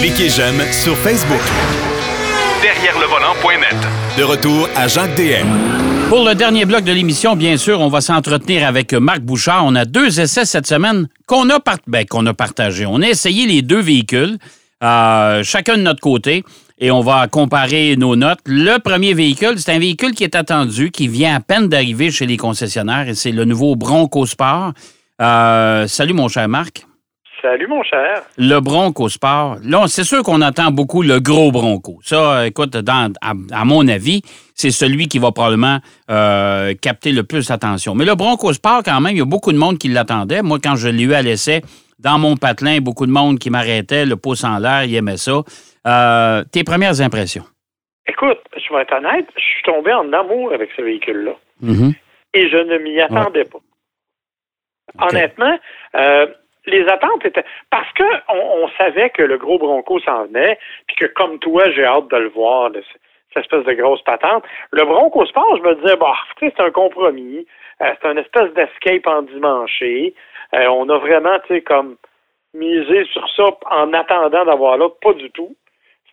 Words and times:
Cliquez 0.00 0.28
j'aime 0.28 0.60
sur 0.72 0.96
Facebook. 0.98 1.40
Derrière 2.62 2.98
le 2.98 3.06
volant.net. 3.06 3.76
De 4.18 4.22
retour 4.22 4.68
à 4.76 4.88
Jacques 4.88 5.14
DM. 5.16 5.46
Pour 6.08 6.24
le 6.24 6.34
dernier 6.34 6.64
bloc 6.64 6.84
de 6.84 6.92
l'émission, 6.92 7.34
bien 7.34 7.56
sûr, 7.56 7.80
on 7.80 7.88
va 7.88 8.00
s'entretenir 8.00 8.66
avec 8.66 8.92
Marc 8.92 9.20
Bouchard. 9.20 9.64
On 9.64 9.74
a 9.74 9.84
deux 9.84 10.20
essais 10.20 10.44
cette 10.44 10.66
semaine 10.66 11.08
qu'on 11.26 11.48
a, 11.50 11.60
part... 11.60 11.78
ben, 11.86 12.04
qu'on 12.06 12.26
a 12.26 12.34
partagés. 12.34 12.86
On 12.86 13.00
a 13.02 13.08
essayé 13.08 13.46
les 13.46 13.62
deux 13.62 13.80
véhicules, 13.80 14.38
euh, 14.82 15.42
chacun 15.42 15.78
de 15.78 15.82
notre 15.82 16.00
côté, 16.00 16.44
et 16.78 16.90
on 16.90 17.00
va 17.00 17.26
comparer 17.28 17.96
nos 17.96 18.16
notes. 18.16 18.40
Le 18.46 18.78
premier 18.78 19.14
véhicule, 19.14 19.58
c'est 19.58 19.72
un 19.72 19.78
véhicule 19.78 20.12
qui 20.12 20.24
est 20.24 20.34
attendu, 20.34 20.90
qui 20.90 21.08
vient 21.08 21.36
à 21.36 21.40
peine 21.40 21.68
d'arriver 21.68 22.10
chez 22.10 22.26
les 22.26 22.36
concessionnaires, 22.36 23.08
et 23.08 23.14
c'est 23.14 23.32
le 23.32 23.44
nouveau 23.44 23.74
Bronco 23.74 24.26
Sport. 24.26 24.72
Euh, 25.22 25.86
salut, 25.86 26.12
mon 26.12 26.28
cher 26.28 26.48
Marc. 26.48 26.86
Salut, 27.44 27.66
mon 27.66 27.82
cher. 27.82 28.22
Le 28.38 28.58
Bronco 28.60 29.10
Sport. 29.10 29.56
Là, 29.62 29.86
c'est 29.86 30.02
sûr 30.02 30.22
qu'on 30.22 30.40
entend 30.40 30.70
beaucoup 30.70 31.02
le 31.02 31.20
gros 31.20 31.52
Bronco. 31.52 31.98
Ça, 32.00 32.46
écoute, 32.46 32.74
dans, 32.74 33.12
à, 33.20 33.64
mon 33.66 33.86
avis, 33.86 34.22
c'est 34.54 34.70
celui 34.70 35.08
qui 35.08 35.18
va 35.18 35.30
probablement 35.30 35.76
euh, 36.10 36.72
capter 36.80 37.12
le 37.12 37.22
plus 37.22 37.48
d'attention. 37.48 37.94
Mais 37.94 38.06
le 38.06 38.14
Bronco 38.14 38.50
Sport, 38.54 38.80
quand 38.82 38.98
même, 38.98 39.12
il 39.12 39.18
y 39.18 39.20
a 39.20 39.26
beaucoup 39.26 39.52
de 39.52 39.58
monde 39.58 39.76
qui 39.76 39.88
l'attendait. 39.88 40.40
Moi, 40.40 40.56
quand 40.64 40.76
je 40.76 40.88
l'ai 40.88 41.02
eu 41.02 41.12
à 41.12 41.20
l'essai, 41.20 41.60
dans 41.98 42.18
mon 42.18 42.38
patelin, 42.38 42.78
beaucoup 42.80 43.04
de 43.04 43.12
monde 43.12 43.38
qui 43.38 43.50
m'arrêtait, 43.50 44.06
le 44.06 44.16
pouce 44.16 44.42
en 44.42 44.58
l'air, 44.58 44.84
il 44.84 44.94
aimait 44.94 45.18
ça. 45.18 45.42
Euh, 45.86 46.44
tes 46.50 46.64
premières 46.64 47.02
impressions? 47.02 47.44
Écoute, 48.06 48.40
je 48.56 48.74
vais 48.74 48.80
être 48.80 48.94
honnête, 48.94 49.26
je 49.36 49.42
suis 49.42 49.62
tombé 49.64 49.92
en 49.92 50.10
amour 50.14 50.54
avec 50.54 50.70
ce 50.74 50.80
véhicule-là. 50.80 51.32
Mm-hmm. 51.62 51.94
Et 52.32 52.48
je 52.48 52.56
ne 52.56 52.78
m'y 52.78 52.98
attendais 53.02 53.44
pas. 53.44 53.58
Honnêtement, 54.98 55.58
euh, 55.96 56.26
les 56.66 56.86
attentes 56.88 57.24
étaient 57.24 57.44
parce 57.70 57.90
que 57.92 58.04
on, 58.28 58.68
savait 58.78 59.10
que 59.10 59.22
le 59.22 59.38
gros 59.38 59.58
Bronco 59.58 60.00
s'en 60.00 60.24
venait, 60.24 60.58
puis 60.86 60.96
que 60.96 61.06
comme 61.06 61.38
toi, 61.38 61.70
j'ai 61.70 61.84
hâte 61.84 62.10
de 62.10 62.16
le 62.16 62.28
voir, 62.28 62.70
cette 63.32 63.44
espèce 63.44 63.64
de 63.64 63.72
grosse 63.74 64.02
patente. 64.02 64.44
Le 64.70 64.84
Bronco 64.84 65.26
Sport, 65.26 65.56
je 65.58 65.62
me 65.62 65.74
disais, 65.76 65.96
bah, 65.96 66.14
c'est 66.38 66.58
un 66.60 66.70
compromis, 66.70 67.46
euh, 67.80 67.92
c'est 68.00 68.08
un 68.08 68.16
espèce 68.16 68.52
d'escape 68.54 69.06
en 69.06 69.22
dimanche. 69.22 69.82
Euh, 69.82 70.66
on 70.68 70.88
a 70.88 70.98
vraiment, 70.98 71.38
tu 71.46 71.54
sais, 71.54 71.62
comme 71.62 71.96
misé 72.54 73.04
sur 73.12 73.28
ça 73.34 73.44
en 73.70 73.92
attendant 73.92 74.44
d'avoir 74.44 74.78
l'autre, 74.78 74.98
pas 75.00 75.12
du 75.14 75.30
tout. 75.30 75.56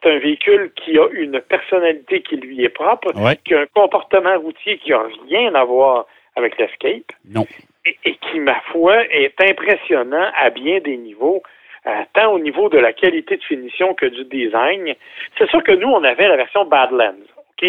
C'est 0.02 0.12
un 0.12 0.18
véhicule 0.18 0.72
qui 0.76 0.98
a 0.98 1.08
une 1.12 1.40
personnalité 1.42 2.24
qui 2.24 2.38
lui 2.38 2.64
est 2.64 2.70
propre, 2.70 3.14
qui 3.46 3.54
a 3.54 3.60
un 3.60 3.68
comportement 3.68 4.40
routier 4.40 4.80
qui 4.80 4.90
n'a 4.90 5.04
rien 5.30 5.54
à 5.54 5.64
voir 5.64 6.08
avec 6.36 6.58
l'escape. 6.58 7.12
Non 7.30 7.46
et, 7.86 8.16
qui, 8.16 8.40
ma 8.40 8.60
foi, 8.72 9.04
est 9.10 9.40
impressionnant 9.42 10.30
à 10.38 10.50
bien 10.50 10.80
des 10.80 10.98
niveaux, 10.98 11.42
euh, 11.88 11.90
tant 12.14 12.32
au 12.32 12.40
niveau 12.40 12.70
de 12.70 12.78
la 12.78 12.94
qualité 12.94 13.38
de 13.38 13.44
finition 13.44 13.94
que 13.94 14.06
du 14.06 14.24
design. 14.26 14.94
C'est 15.38 15.50
sûr 15.50 15.64
que 15.64 15.72
nous, 15.72 15.88
on 15.88 16.04
avait 16.04 16.28
la 16.28 16.38
version 16.38 16.66
Badlands, 16.66 17.26
OK? 17.38 17.68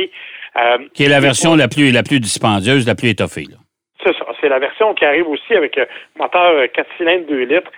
Euh, 0.56 0.78
qui 0.92 1.04
est 1.04 1.08
la 1.08 1.20
version 1.20 1.56
la 1.56 1.68
plus, 1.68 1.92
la 1.92 2.02
plus 2.02 2.20
dispendieuse, 2.20 2.86
la 2.86 2.94
plus 2.94 3.08
étoffée. 3.08 3.46
C'est 4.04 4.14
ça. 4.18 4.26
C'est 4.40 4.48
la 4.48 4.58
version 4.58 4.92
qui 4.94 5.04
arrive 5.04 5.28
aussi 5.28 5.54
avec 5.54 5.78
euh, 5.78 5.86
moteur 6.18 6.70
4 6.72 6.86
cylindres 6.98 7.26
2 7.26 7.44
litres, 7.44 7.70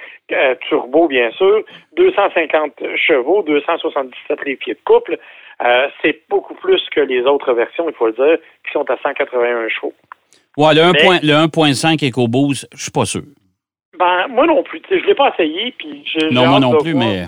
turbo, 0.68 1.06
bien 1.06 1.30
sûr, 1.32 1.62
250 1.96 2.96
chevaux, 2.96 3.42
277 3.42 4.38
les 4.46 4.56
pieds 4.56 4.74
de 4.74 4.80
couple. 4.84 5.18
c'est 6.02 6.22
beaucoup 6.30 6.54
plus 6.54 6.82
que 6.90 7.00
les 7.00 7.20
autres 7.22 7.52
versions, 7.52 7.88
il 7.88 7.94
faut 7.94 8.06
le 8.06 8.14
dire, 8.14 8.38
qui 8.64 8.72
sont 8.72 8.90
à 8.90 8.96
181 8.96 9.68
chevaux. 9.68 9.92
Ouais, 10.56 10.74
le 10.74 10.82
1.5 10.82 12.08
EcoBoost, 12.08 12.68
je 12.74 12.82
suis 12.82 12.92
pas 12.92 13.04
sûr. 13.04 13.22
Ben, 13.98 14.26
moi 14.28 14.46
non 14.46 14.62
plus. 14.62 14.82
Je 14.90 14.96
ne 14.96 15.00
l'ai 15.00 15.14
pas 15.14 15.32
essayé. 15.34 15.74
Puis 15.78 16.04
non, 16.30 16.46
moi 16.46 16.60
non 16.60 16.78
plus, 16.78 16.94
mais. 16.94 17.26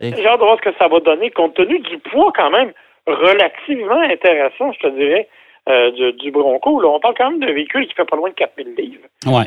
J'ai 0.00 0.26
hâte 0.26 0.40
de 0.40 0.44
voir 0.44 0.58
ce 0.58 0.70
que 0.70 0.76
ça 0.78 0.88
va 0.88 1.00
donner, 1.00 1.30
compte 1.30 1.54
tenu 1.54 1.78
du 1.78 1.98
poids 1.98 2.32
quand 2.34 2.50
même 2.50 2.72
relativement 3.06 4.00
intéressant, 4.00 4.72
je 4.72 4.78
te 4.80 4.88
dirais, 4.88 5.28
euh, 5.68 6.12
du, 6.12 6.30
Bronco. 6.30 6.80
Là, 6.80 6.88
on 6.88 7.00
parle 7.00 7.14
quand 7.16 7.30
même 7.30 7.40
d'un 7.40 7.52
véhicule 7.52 7.86
qui 7.86 7.94
fait 7.94 8.04
pas 8.04 8.16
loin 8.16 8.28
de 8.28 8.34
4000 8.34 8.74
livres. 8.76 9.06
Ouais, 9.26 9.46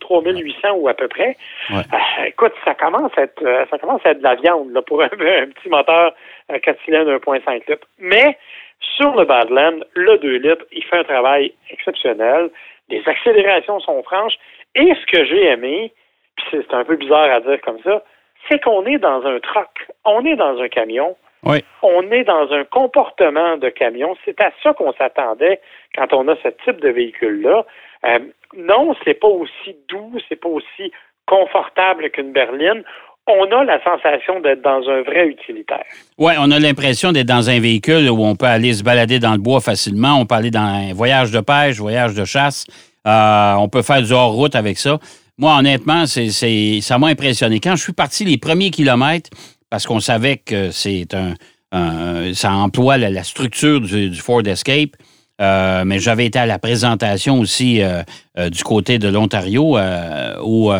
3800 0.00 0.72
ou 0.76 0.88
à 0.88 0.94
peu 0.94 1.08
près. 1.08 1.36
Euh, 1.70 1.82
écoute, 2.26 2.52
ça 2.64 2.74
commence 2.74 3.12
à 3.16 3.22
être 3.22 3.42
euh, 3.44 3.64
ça 3.70 3.78
commence 3.78 4.00
à 4.04 4.10
être 4.10 4.18
de 4.18 4.22
la 4.22 4.36
viande 4.36 4.72
là, 4.72 4.80
pour 4.82 5.02
un, 5.02 5.08
petit 5.08 5.68
moteur 5.68 6.14
4 6.48 6.78
cylindres 6.84 7.18
1.5 7.18 7.68
litres. 7.68 7.86
Mais 7.98 8.38
sur 8.96 9.14
le 9.14 9.24
Badland, 9.24 9.84
le 9.94 10.18
2 10.18 10.36
litres, 10.36 10.64
il 10.72 10.84
fait 10.84 10.98
un 10.98 11.04
travail 11.04 11.52
exceptionnel. 11.70 12.50
Les 12.88 13.02
accélérations 13.06 13.80
sont 13.80 14.02
franches. 14.02 14.36
Et 14.74 14.94
ce 14.94 15.06
que 15.06 15.24
j'ai 15.24 15.46
aimé, 15.46 15.92
puis 16.36 16.46
c'est 16.50 16.74
un 16.74 16.84
peu 16.84 16.96
bizarre 16.96 17.30
à 17.30 17.40
dire 17.40 17.60
comme 17.62 17.80
ça, 17.82 18.02
c'est 18.48 18.62
qu'on 18.62 18.84
est 18.86 18.98
dans 18.98 19.24
un 19.24 19.38
truck, 19.40 19.88
on 20.04 20.24
est 20.24 20.36
dans 20.36 20.58
un 20.60 20.68
camion, 20.68 21.16
on 21.82 22.10
est 22.12 22.24
dans 22.24 22.52
un 22.52 22.64
comportement 22.64 23.56
de 23.56 23.68
camion. 23.68 24.16
C'est 24.24 24.40
à 24.42 24.50
ça 24.62 24.72
qu'on 24.74 24.92
s'attendait 24.92 25.60
quand 25.94 26.12
on 26.12 26.28
a 26.28 26.36
ce 26.36 26.48
type 26.64 26.80
de 26.80 26.88
véhicule-là. 26.88 27.66
Euh, 28.06 28.18
non, 28.56 28.94
c'est 29.04 29.14
pas 29.14 29.28
aussi 29.28 29.76
doux, 29.88 30.12
c'est 30.28 30.40
pas 30.40 30.48
aussi 30.48 30.92
confortable 31.26 32.10
qu'une 32.10 32.32
berline 32.32 32.84
on 33.28 33.44
a 33.56 33.64
la 33.64 33.82
sensation 33.84 34.40
d'être 34.40 34.62
dans 34.62 34.88
un 34.88 35.02
vrai 35.02 35.26
utilitaire. 35.28 35.84
Oui, 36.18 36.32
on 36.38 36.50
a 36.50 36.58
l'impression 36.58 37.12
d'être 37.12 37.26
dans 37.26 37.48
un 37.48 37.60
véhicule 37.60 38.10
où 38.10 38.24
on 38.24 38.34
peut 38.34 38.46
aller 38.46 38.72
se 38.74 38.82
balader 38.82 39.18
dans 39.18 39.32
le 39.32 39.38
bois 39.38 39.60
facilement. 39.60 40.14
On 40.18 40.26
peut 40.26 40.34
aller 40.34 40.50
dans 40.50 40.60
un 40.60 40.92
voyage 40.92 41.30
de 41.30 41.40
pêche, 41.40 41.76
voyage 41.76 42.14
de 42.14 42.24
chasse. 42.24 42.66
Euh, 43.06 43.54
on 43.54 43.68
peut 43.68 43.82
faire 43.82 44.02
du 44.02 44.12
hors-route 44.12 44.54
avec 44.54 44.78
ça. 44.78 44.98
Moi, 45.38 45.56
honnêtement, 45.56 46.06
c'est, 46.06 46.80
ça 46.80 46.98
m'a 46.98 47.08
impressionné. 47.08 47.60
Quand 47.60 47.76
je 47.76 47.82
suis 47.82 47.92
parti 47.92 48.24
les 48.24 48.38
premiers 48.38 48.70
kilomètres, 48.70 49.30
parce 49.70 49.86
qu'on 49.86 50.00
savait 50.00 50.36
que 50.36 50.70
c'est 50.70 51.08
un, 51.14 51.34
ça 52.34 52.52
emploie 52.52 52.98
la, 52.98 53.24
structure 53.24 53.80
du 53.80 54.14
Ford 54.16 54.46
Escape, 54.46 54.90
euh, 55.42 55.82
mais 55.84 55.98
j'avais 55.98 56.26
été 56.26 56.38
à 56.38 56.46
la 56.46 56.58
présentation 56.58 57.40
aussi 57.40 57.82
euh, 57.82 58.02
euh, 58.38 58.48
du 58.48 58.62
côté 58.62 58.98
de 58.98 59.08
l'Ontario 59.08 59.76
où 60.44 60.70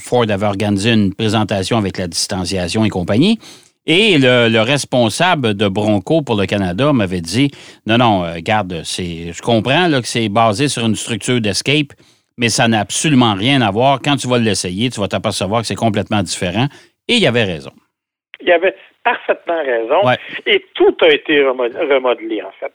Ford 0.00 0.26
avait 0.28 0.46
organisé 0.46 0.92
une 0.92 1.14
présentation 1.14 1.76
avec 1.76 1.98
la 1.98 2.06
distanciation 2.06 2.84
et 2.84 2.88
compagnie. 2.88 3.38
Et 3.86 4.16
le, 4.16 4.60
responsable 4.60 5.52
de 5.52 5.68
Bronco 5.68 6.22
pour 6.22 6.36
le 6.36 6.46
Canada 6.46 6.92
m'avait 6.94 7.20
dit 7.20 7.50
Non, 7.86 7.98
non, 7.98 8.24
garde, 8.38 8.82
je 8.84 9.42
comprends 9.42 9.88
là, 9.88 10.00
que 10.00 10.08
c'est 10.08 10.30
basé 10.30 10.68
sur 10.68 10.86
une 10.86 10.94
structure 10.94 11.40
d'escape, 11.40 11.92
mais 12.38 12.48
ça 12.48 12.66
n'a 12.66 12.80
absolument 12.80 13.34
rien 13.34 13.60
à 13.60 13.70
voir. 13.70 14.00
Quand 14.02 14.16
tu 14.16 14.26
vas 14.26 14.38
l'essayer, 14.38 14.88
tu 14.88 15.00
vas 15.00 15.08
t'apercevoir 15.08 15.60
que 15.60 15.66
c'est 15.66 15.74
complètement 15.74 16.22
différent. 16.22 16.66
Et 17.08 17.16
il 17.16 17.26
avait 17.26 17.44
raison. 17.44 17.72
Il 18.40 18.50
avait 18.50 18.74
parfaitement 19.04 19.62
raison. 19.62 20.00
Et 20.46 20.64
tout 20.74 20.96
a 21.02 21.08
été 21.08 21.44
remodelé, 21.44 22.42
en 22.42 22.52
fait. 22.58 22.72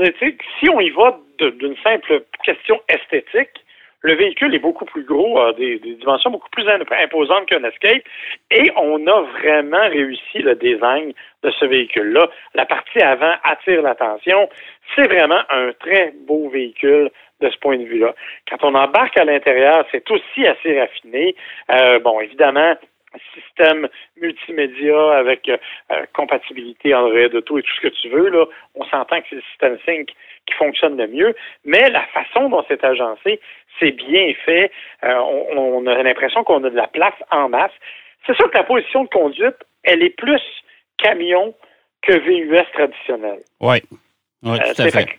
Euh, 0.00 0.10
si 0.58 0.68
on 0.70 0.80
y 0.80 0.90
va 0.90 1.18
d'une 1.38 1.76
simple 1.82 2.24
question 2.44 2.80
esthétique, 2.88 3.50
le 4.02 4.14
véhicule 4.14 4.54
est 4.54 4.60
beaucoup 4.60 4.84
plus 4.84 5.04
gros, 5.04 5.40
a 5.40 5.52
des, 5.54 5.78
dimensions 5.78 6.30
beaucoup 6.30 6.48
plus 6.50 6.64
imposantes 6.68 7.46
qu'un 7.46 7.64
Escape, 7.64 8.04
et 8.50 8.70
on 8.76 9.04
a 9.06 9.22
vraiment 9.22 9.88
réussi 9.88 10.38
le 10.38 10.54
design 10.54 11.12
de 11.42 11.50
ce 11.50 11.64
véhicule-là. 11.64 12.28
La 12.54 12.66
partie 12.66 13.00
avant 13.00 13.32
attire 13.42 13.82
l'attention. 13.82 14.48
C'est 14.94 15.08
vraiment 15.08 15.40
un 15.50 15.72
très 15.80 16.12
beau 16.26 16.48
véhicule 16.48 17.10
de 17.40 17.50
ce 17.50 17.58
point 17.58 17.78
de 17.78 17.84
vue-là. 17.84 18.14
Quand 18.48 18.58
on 18.62 18.74
embarque 18.74 19.18
à 19.18 19.24
l'intérieur, 19.24 19.84
c'est 19.90 20.08
aussi 20.10 20.46
assez 20.46 20.78
raffiné. 20.78 21.34
Euh, 21.70 21.98
bon, 21.98 22.20
évidemment, 22.20 22.76
système 23.34 23.88
multimédia 24.20 25.12
avec 25.12 25.48
euh, 25.48 25.56
euh, 25.92 26.04
compatibilité 26.14 26.94
Android 26.94 27.34
Auto 27.34 27.58
et 27.58 27.62
tout 27.62 27.72
ce 27.76 27.88
que 27.88 27.94
tu 27.94 28.08
veux, 28.08 28.28
là, 28.30 28.46
on 28.74 28.84
s'entend 28.84 29.20
que 29.20 29.26
c'est 29.30 29.36
le 29.36 29.42
système 29.42 29.78
Sync 29.84 30.08
qui 30.46 30.54
fonctionne 30.54 30.96
le 30.96 31.08
mieux, 31.08 31.34
mais 31.64 31.90
la 31.90 32.06
façon 32.06 32.48
dont 32.48 32.64
c'est 32.68 32.84
agencé, 32.84 33.40
c'est 33.78 33.92
bien 33.92 34.32
fait. 34.44 34.70
Euh, 35.04 35.18
on, 35.18 35.86
a 35.86 36.02
l'impression 36.02 36.44
qu'on 36.44 36.62
a 36.64 36.70
de 36.70 36.76
la 36.76 36.86
place 36.86 37.14
en 37.30 37.48
masse. 37.48 37.72
C'est 38.26 38.36
sûr 38.36 38.50
que 38.50 38.56
la 38.56 38.64
position 38.64 39.04
de 39.04 39.08
conduite, 39.08 39.56
elle 39.82 40.02
est 40.02 40.16
plus 40.16 40.42
camion 40.98 41.54
que 42.02 42.12
VUS 42.18 42.64
traditionnel. 42.72 43.40
Oui, 43.60 43.82
oui 44.42 44.58
tout 44.58 44.82
à 44.82 44.90
fait. 44.90 45.18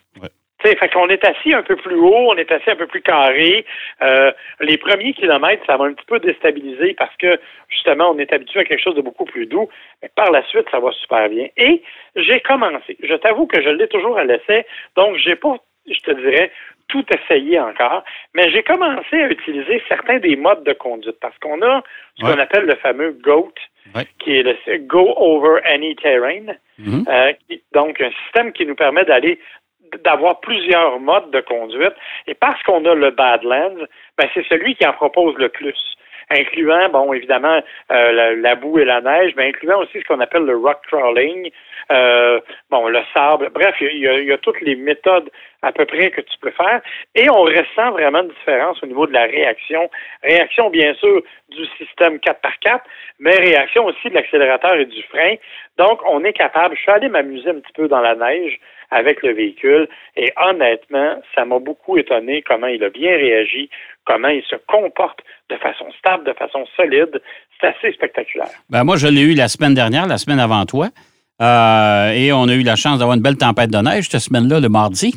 T'sais, 0.60 0.76
fait 0.76 0.90
qu'on 0.90 1.08
est 1.08 1.24
assis 1.24 1.54
un 1.54 1.62
peu 1.62 1.76
plus 1.76 1.96
haut, 1.96 2.32
on 2.32 2.36
est 2.36 2.52
assis 2.52 2.72
un 2.72 2.76
peu 2.76 2.88
plus 2.88 3.02
carré. 3.02 3.66
Euh, 4.02 4.32
les 4.60 4.78
premiers 4.78 5.14
kilomètres, 5.14 5.64
ça 5.68 5.78
va 5.78 5.86
un 5.86 5.94
petit 5.94 6.06
peu 6.06 6.20
déstabiliser 6.20 6.96
parce 6.98 7.16
que 7.18 7.40
justement, 7.70 8.10
on 8.10 8.18
est 8.18 8.34
habitué 8.34 8.62
à 8.62 8.64
quelque 8.64 8.82
chose 8.82 8.96
de 8.96 9.02
beaucoup 9.02 9.26
plus 9.26 9.46
doux. 9.46 9.70
Mais 10.02 10.10
par 10.16 10.32
la 10.32 10.44
suite, 10.48 10.66
ça 10.72 10.80
va 10.80 10.92
super 10.94 11.30
bien. 11.30 11.48
Et 11.58 11.84
j'ai 12.16 12.40
commencé. 12.40 12.98
Je 13.04 13.14
t'avoue 13.16 13.46
que 13.46 13.62
je 13.62 13.70
l'ai 13.70 13.88
toujours 13.88 14.18
à 14.18 14.24
l'essai, 14.24 14.66
donc 14.96 15.18
j'ai 15.18 15.36
pas, 15.36 15.58
je 15.88 16.00
te 16.00 16.12
dirais, 16.12 16.52
tout 16.88 17.06
essayé 17.14 17.60
encore, 17.60 18.04
mais 18.34 18.50
j'ai 18.50 18.64
commencé 18.64 19.22
à 19.22 19.30
utiliser 19.30 19.84
certains 19.88 20.20
des 20.20 20.36
modes 20.36 20.64
de 20.64 20.74
conduite 20.74 21.18
parce 21.20 21.38
qu'on 21.40 21.62
a 21.62 21.84
ce 22.18 22.24
qu'on 22.24 22.40
appelle 22.40 22.66
le 22.66 22.76
fameux 22.76 23.12
GOAT, 23.12 23.54
qui 24.20 24.38
est 24.38 24.44
le 24.44 24.78
Go 24.80 25.14
Over 25.18 25.60
Any 25.66 25.96
Terrain. 25.96 26.56
Mm-hmm. 26.80 27.10
Euh, 27.10 27.34
donc, 27.74 28.02
un 28.02 28.12
système 28.24 28.54
qui 28.54 28.66
nous 28.66 28.76
permet 28.76 29.06
d'aller 29.06 29.40
d'avoir 30.04 30.40
plusieurs 30.40 31.00
modes 31.00 31.32
de 31.32 31.42
conduite. 31.42 31.94
Et 32.28 32.34
parce 32.34 32.62
qu'on 32.64 32.86
a 32.86 32.94
le 32.94 33.12
Badlands, 33.12 33.86
ben 34.18 34.28
c'est 34.34 34.46
celui 34.48 34.76
qui 34.76 34.86
en 34.86 34.94
propose 34.94 35.36
le 35.38 35.50
plus. 35.50 35.78
incluant, 36.30 36.90
bon, 36.90 37.14
évidemment, 37.14 37.62
euh, 37.92 38.36
la, 38.36 38.56
boue 38.56 38.80
et 38.80 38.86
la 38.86 39.02
neige, 39.02 39.34
mais 39.38 39.48
incluant 39.48 39.80
aussi 39.80 40.00
ce 40.00 40.06
qu'on 40.06 40.20
appelle 40.20 40.44
le 40.44 40.58
rock 40.58 40.80
crawling, 40.88 41.50
euh, 41.92 42.40
bon, 42.70 42.88
le 42.88 43.00
sable. 43.14 43.50
Bref, 43.54 43.76
il 43.80 44.00
y, 44.00 44.32
a, 44.32 44.38
toutes 44.38 44.60
les 44.62 44.76
méthodes 44.76 45.30
à 45.62 45.72
peu 45.72 45.86
près 45.86 46.12
que 46.12 46.22
tu 46.22 46.38
peux 46.42 46.52
faire. 46.52 46.82
Et 47.16 47.30
on 47.30 47.44
ressent 47.44 47.92
vraiment 47.92 48.24
une 48.24 48.30
différence 48.30 48.82
au 48.84 48.88
niveau 48.88 49.08
de 49.08 49.14
la 49.14 49.24
réaction. 49.24 49.90
Réaction, 50.24 50.70
bien 50.70 50.94
sûr, 50.96 51.22
du 51.50 51.66
système 51.78 52.18
4x4, 52.18 52.82
mais 53.20 53.36
réaction 53.38 53.86
aussi 53.86 54.10
de 54.10 54.16
l'accélérateur 54.16 54.76
et 54.76 54.86
du 54.86 55.02
frein. 55.04 55.36
Donc, 55.78 56.02
on 56.10 56.24
est 56.24 56.34
capable, 56.34 56.76
je 56.76 56.82
suis 56.82 56.92
allé 56.92 57.08
m'amuser 57.08 57.50
un 57.50 57.60
petit 57.60 57.74
peu 57.74 57.88
dans 57.88 58.02
la 58.02 58.16
neige 58.16 58.60
avec 58.92 59.22
le 59.24 59.34
véhicule 59.34 59.88
et 60.16 60.32
honnêtement, 60.38 61.22
ça 61.36 61.46
m'a 61.46 61.60
beaucoup 61.60 61.98
étonné 61.98 62.42
comment 62.42 62.68
il 62.68 62.84
a 62.84 62.90
bien 62.90 63.12
réagi, 63.12 63.70
comment 64.06 64.30
il 64.30 64.44
se 64.44 64.56
comporte 64.68 65.20
de 65.50 65.56
façon 65.58 65.86
stable, 66.00 66.26
de 66.26 66.34
façon 66.34 66.66
solide. 66.76 67.22
C'est 67.60 67.68
assez 67.68 67.92
spectaculaire. 67.94 68.50
Ben 68.70 68.84
moi, 68.84 68.98
je 68.98 69.08
l'ai 69.08 69.22
eu 69.22 69.34
la 69.34 69.48
semaine 69.48 69.74
dernière, 69.74 70.08
la 70.08 70.18
semaine 70.18 70.40
avant 70.40 70.66
toi. 70.66 70.90
Euh, 71.40 72.14
et 72.14 72.34
on 72.34 72.48
a 72.48 72.54
eu 72.54 72.64
la 72.64 72.76
chance 72.76 72.98
d'avoir 72.98 73.16
une 73.16 73.22
belle 73.22 73.38
tempête 73.38 73.70
de 73.70 73.78
neige 73.78 74.10
cette 74.10 74.22
semaine-là, 74.22 74.60
le 74.60 74.70
mardi. 74.70 75.14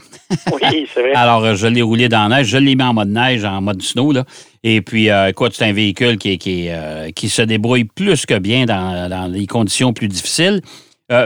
oui, 0.53 0.87
c'est 0.93 1.01
vrai. 1.01 1.13
Alors, 1.15 1.55
je 1.55 1.67
l'ai 1.67 1.81
roulé 1.81 2.09
dans 2.09 2.29
la 2.29 2.39
neige. 2.39 2.49
Je 2.49 2.59
l'ai 2.59 2.75
mis 2.75 2.83
en 2.83 2.93
mode 2.93 3.09
neige, 3.09 3.45
en 3.45 3.63
mode 3.63 3.81
snow. 3.81 4.13
Là. 4.13 4.25
Et 4.63 4.83
puis, 4.83 5.11
euh, 5.11 5.29
écoute, 5.29 5.53
c'est 5.55 5.65
un 5.65 5.73
véhicule 5.73 6.19
qui, 6.19 6.37
qui, 6.37 6.69
euh, 6.69 7.11
qui 7.11 7.31
se 7.31 7.41
débrouille 7.41 7.85
plus 7.85 8.27
que 8.27 8.39
bien 8.39 8.67
dans, 8.67 9.09
dans 9.09 9.33
les 9.33 9.47
conditions 9.47 9.95
plus 9.95 10.09
difficiles. 10.09 10.61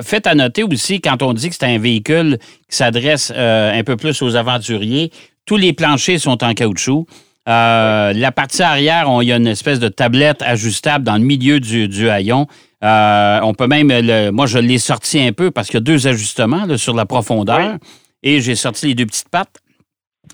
Faites 0.03 0.27
à 0.27 0.35
noter 0.35 0.63
aussi, 0.63 1.01
quand 1.01 1.23
on 1.23 1.33
dit 1.33 1.51
que 1.51 1.57
c'est 1.59 1.67
un 1.67 1.79
véhicule 1.79 2.39
qui 2.71 2.77
s'adresse 2.77 3.31
un 3.31 3.83
peu 3.85 3.97
plus 3.97 4.23
aux 4.23 4.37
aventuriers, 4.37 5.11
tous 5.47 5.57
les 5.57 5.73
planchers 5.73 6.19
sont 6.19 6.43
en 6.43 6.55
caoutchouc. 6.55 7.07
La 7.47 8.33
partie 8.35 8.63
arrière, 8.63 9.07
il 9.21 9.29
y 9.29 9.33
a 9.33 9.37
une 9.37 9.47
espèce 9.47 9.81
de 9.81 9.89
tablette 9.89 10.43
ajustable 10.43 11.05
dans 11.05 11.17
le 11.17 11.25
milieu 11.25 11.61
du, 11.61 11.89
du 11.89 12.09
haillon. 12.09 12.47
Euh, 12.85 13.41
on 13.43 13.55
peut 13.55 13.67
même, 13.67 13.91
moi, 14.31 14.47
je 14.47 14.59
l'ai 14.59 14.79
sorti 14.79 15.19
un 15.21 15.33
peu 15.33 15.51
parce 15.51 15.69
qu'il 15.69 15.77
y 15.77 15.79
a 15.79 15.81
deux 15.81 16.07
ajustements 16.07 16.77
sur 16.77 16.95
la 16.95 17.07
profondeur 17.07 17.79
et 18.23 18.41
j'ai 18.41 18.55
sorti 18.55 18.89
les 18.89 18.95
deux 18.95 19.07
petites 19.07 19.29
pattes. 19.31 19.61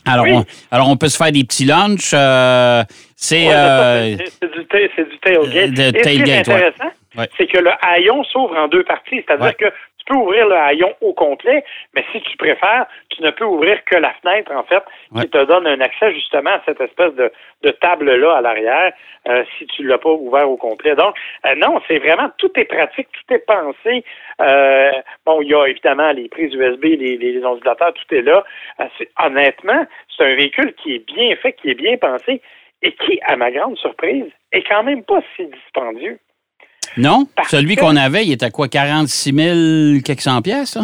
Alors, 0.05 0.27
on, 0.29 0.45
alors, 0.71 0.89
on 0.89 0.97
peut 0.97 1.09
se 1.09 1.17
faire 1.17 1.31
des 1.31 1.45
petits 1.45 1.65
lunchs. 1.65 2.13
Euh, 2.15 2.83
c'est 3.17 3.49
euh, 3.51 4.17
du, 4.17 4.67
tailgate. 4.69 5.97
Et 5.97 6.03
ce 6.03 6.09
qui 6.09 6.31
est 6.31 6.39
intéressant, 6.39 6.93
c'est 7.37 7.47
que 7.47 7.59
le 7.59 7.71
haillon 7.83 8.23
s'ouvre 8.25 8.57
en 8.57 8.69
deux 8.69 8.85
parties. 8.85 9.25
C'est-à-dire 9.27 9.57
que 9.57 9.73
peux 10.11 10.17
ouvrir 10.17 10.49
le 10.49 10.57
haillon 10.57 10.93
au 11.01 11.13
complet, 11.13 11.65
mais 11.95 12.05
si 12.11 12.21
tu 12.23 12.37
préfères, 12.37 12.87
tu 13.11 13.23
ne 13.23 13.31
peux 13.31 13.45
ouvrir 13.45 13.83
que 13.85 13.97
la 13.97 14.13
fenêtre, 14.15 14.53
en 14.53 14.65
fait, 14.65 14.83
qui 15.21 15.29
te 15.29 15.45
donne 15.45 15.67
un 15.69 15.81
accès 15.81 16.13
justement 16.13 16.51
à 16.51 16.63
cette 16.67 16.81
espèce 16.81 17.15
de, 17.15 17.31
table-là 17.81 18.37
à 18.37 18.41
l'arrière, 18.41 18.93
euh, 19.29 19.45
si 19.57 19.67
tu 19.67 19.83
ne 19.83 19.89
l'as 19.89 19.99
pas 19.99 20.11
ouvert 20.11 20.51
au 20.51 20.57
complet. 20.57 20.97
Donc, 20.97 21.15
euh, 21.47 21.55
non, 21.55 21.81
c'est 21.87 21.99
vraiment, 21.99 22.29
tout 22.39 22.51
est 22.57 22.65
pratique, 22.65 23.09
tout 23.13 23.35
est 23.35 23.47
pensé. 23.47 24.05
Euh, 24.41 24.91
bon, 25.25 25.41
il 25.43 25.49
y 25.49 25.55
a 25.55 25.67
évidemment 25.67 26.11
les 26.11 26.29
prises 26.29 26.53
USB, 26.55 26.85
les, 26.85 27.17
les 27.17 27.45
ondulateurs, 27.45 27.95
tout 27.95 28.15
est 28.15 28.23
là. 28.23 28.45
honnêtement, 29.25 29.87
c'est 30.17 30.25
un 30.25 30.35
véhicule 30.35 30.75
qui 30.75 30.97
est 30.97 31.07
bien 31.07 31.37
fait, 31.37 31.53
qui 31.53 31.71
est 31.71 31.75
bien 31.75 31.97
pensé 31.97 32.43
et 32.83 32.93
qui, 32.93 33.21
à 33.27 33.37
ma 33.37 33.53
grande 33.53 33.77
surprise, 33.77 34.27
est 34.53 34.63
quand 34.63 34.83
même 34.83 35.05
pas 35.05 35.21
si 35.37 35.47
dispendieux. 35.47 36.19
Non? 36.97 37.27
Celui 37.49 37.77
qu'on 37.77 37.97
avait, 37.97 38.25
il 38.25 38.33
était 38.33 38.51
quoi, 38.51 38.69
46 38.69 39.33
000 39.33 40.03
quelques 40.05 40.21
cent 40.21 40.41
pièces, 40.43 40.79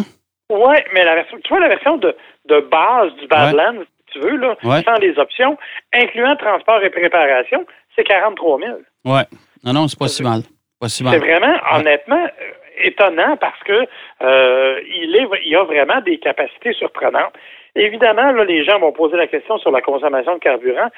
Oui, 0.49 0.75
mais 0.93 1.03
la 1.03 1.15
version, 1.15 1.37
tu 1.43 1.49
vois, 1.49 1.59
la 1.59 1.69
version 1.69 1.97
de, 1.97 2.15
de 2.45 2.59
base 2.61 3.13
du 3.15 3.27
Badlands, 3.27 3.81
si 3.81 4.13
tu 4.13 4.19
veux, 4.19 4.37
là, 4.37 4.55
sans 4.63 4.95
les 5.01 5.17
options, 5.19 5.57
incluant 5.93 6.35
transport 6.35 6.81
et 6.83 6.89
préparation, 6.89 7.65
c'est 7.95 8.03
43 8.03 8.59
000. 8.59 8.71
Oui. 9.05 9.21
Non, 9.63 9.73
non, 9.73 9.87
c'est 9.87 9.99
pas 9.99 10.07
si 10.07 10.23
mal. 10.23 10.41
C'est 10.87 11.03
vraiment, 11.03 11.55
honnêtement, 11.73 12.23
euh, 12.23 12.51
étonnant 12.83 13.35
parce 13.37 13.59
que 13.63 13.85
euh, 14.21 14.79
il, 14.87 15.15
est, 15.15 15.27
il 15.45 15.55
a 15.55 15.63
vraiment 15.63 16.01
des 16.01 16.19
capacités 16.19 16.73
surprenantes. 16.73 17.33
Évidemment, 17.75 18.31
là, 18.31 18.43
les 18.43 18.63
gens 18.63 18.79
vont 18.79 18.91
poser 18.91 19.17
la 19.17 19.27
question 19.27 19.57
sur 19.57 19.71
la 19.71 19.81
consommation 19.81 20.35
de 20.35 20.39
carburant. 20.39 20.89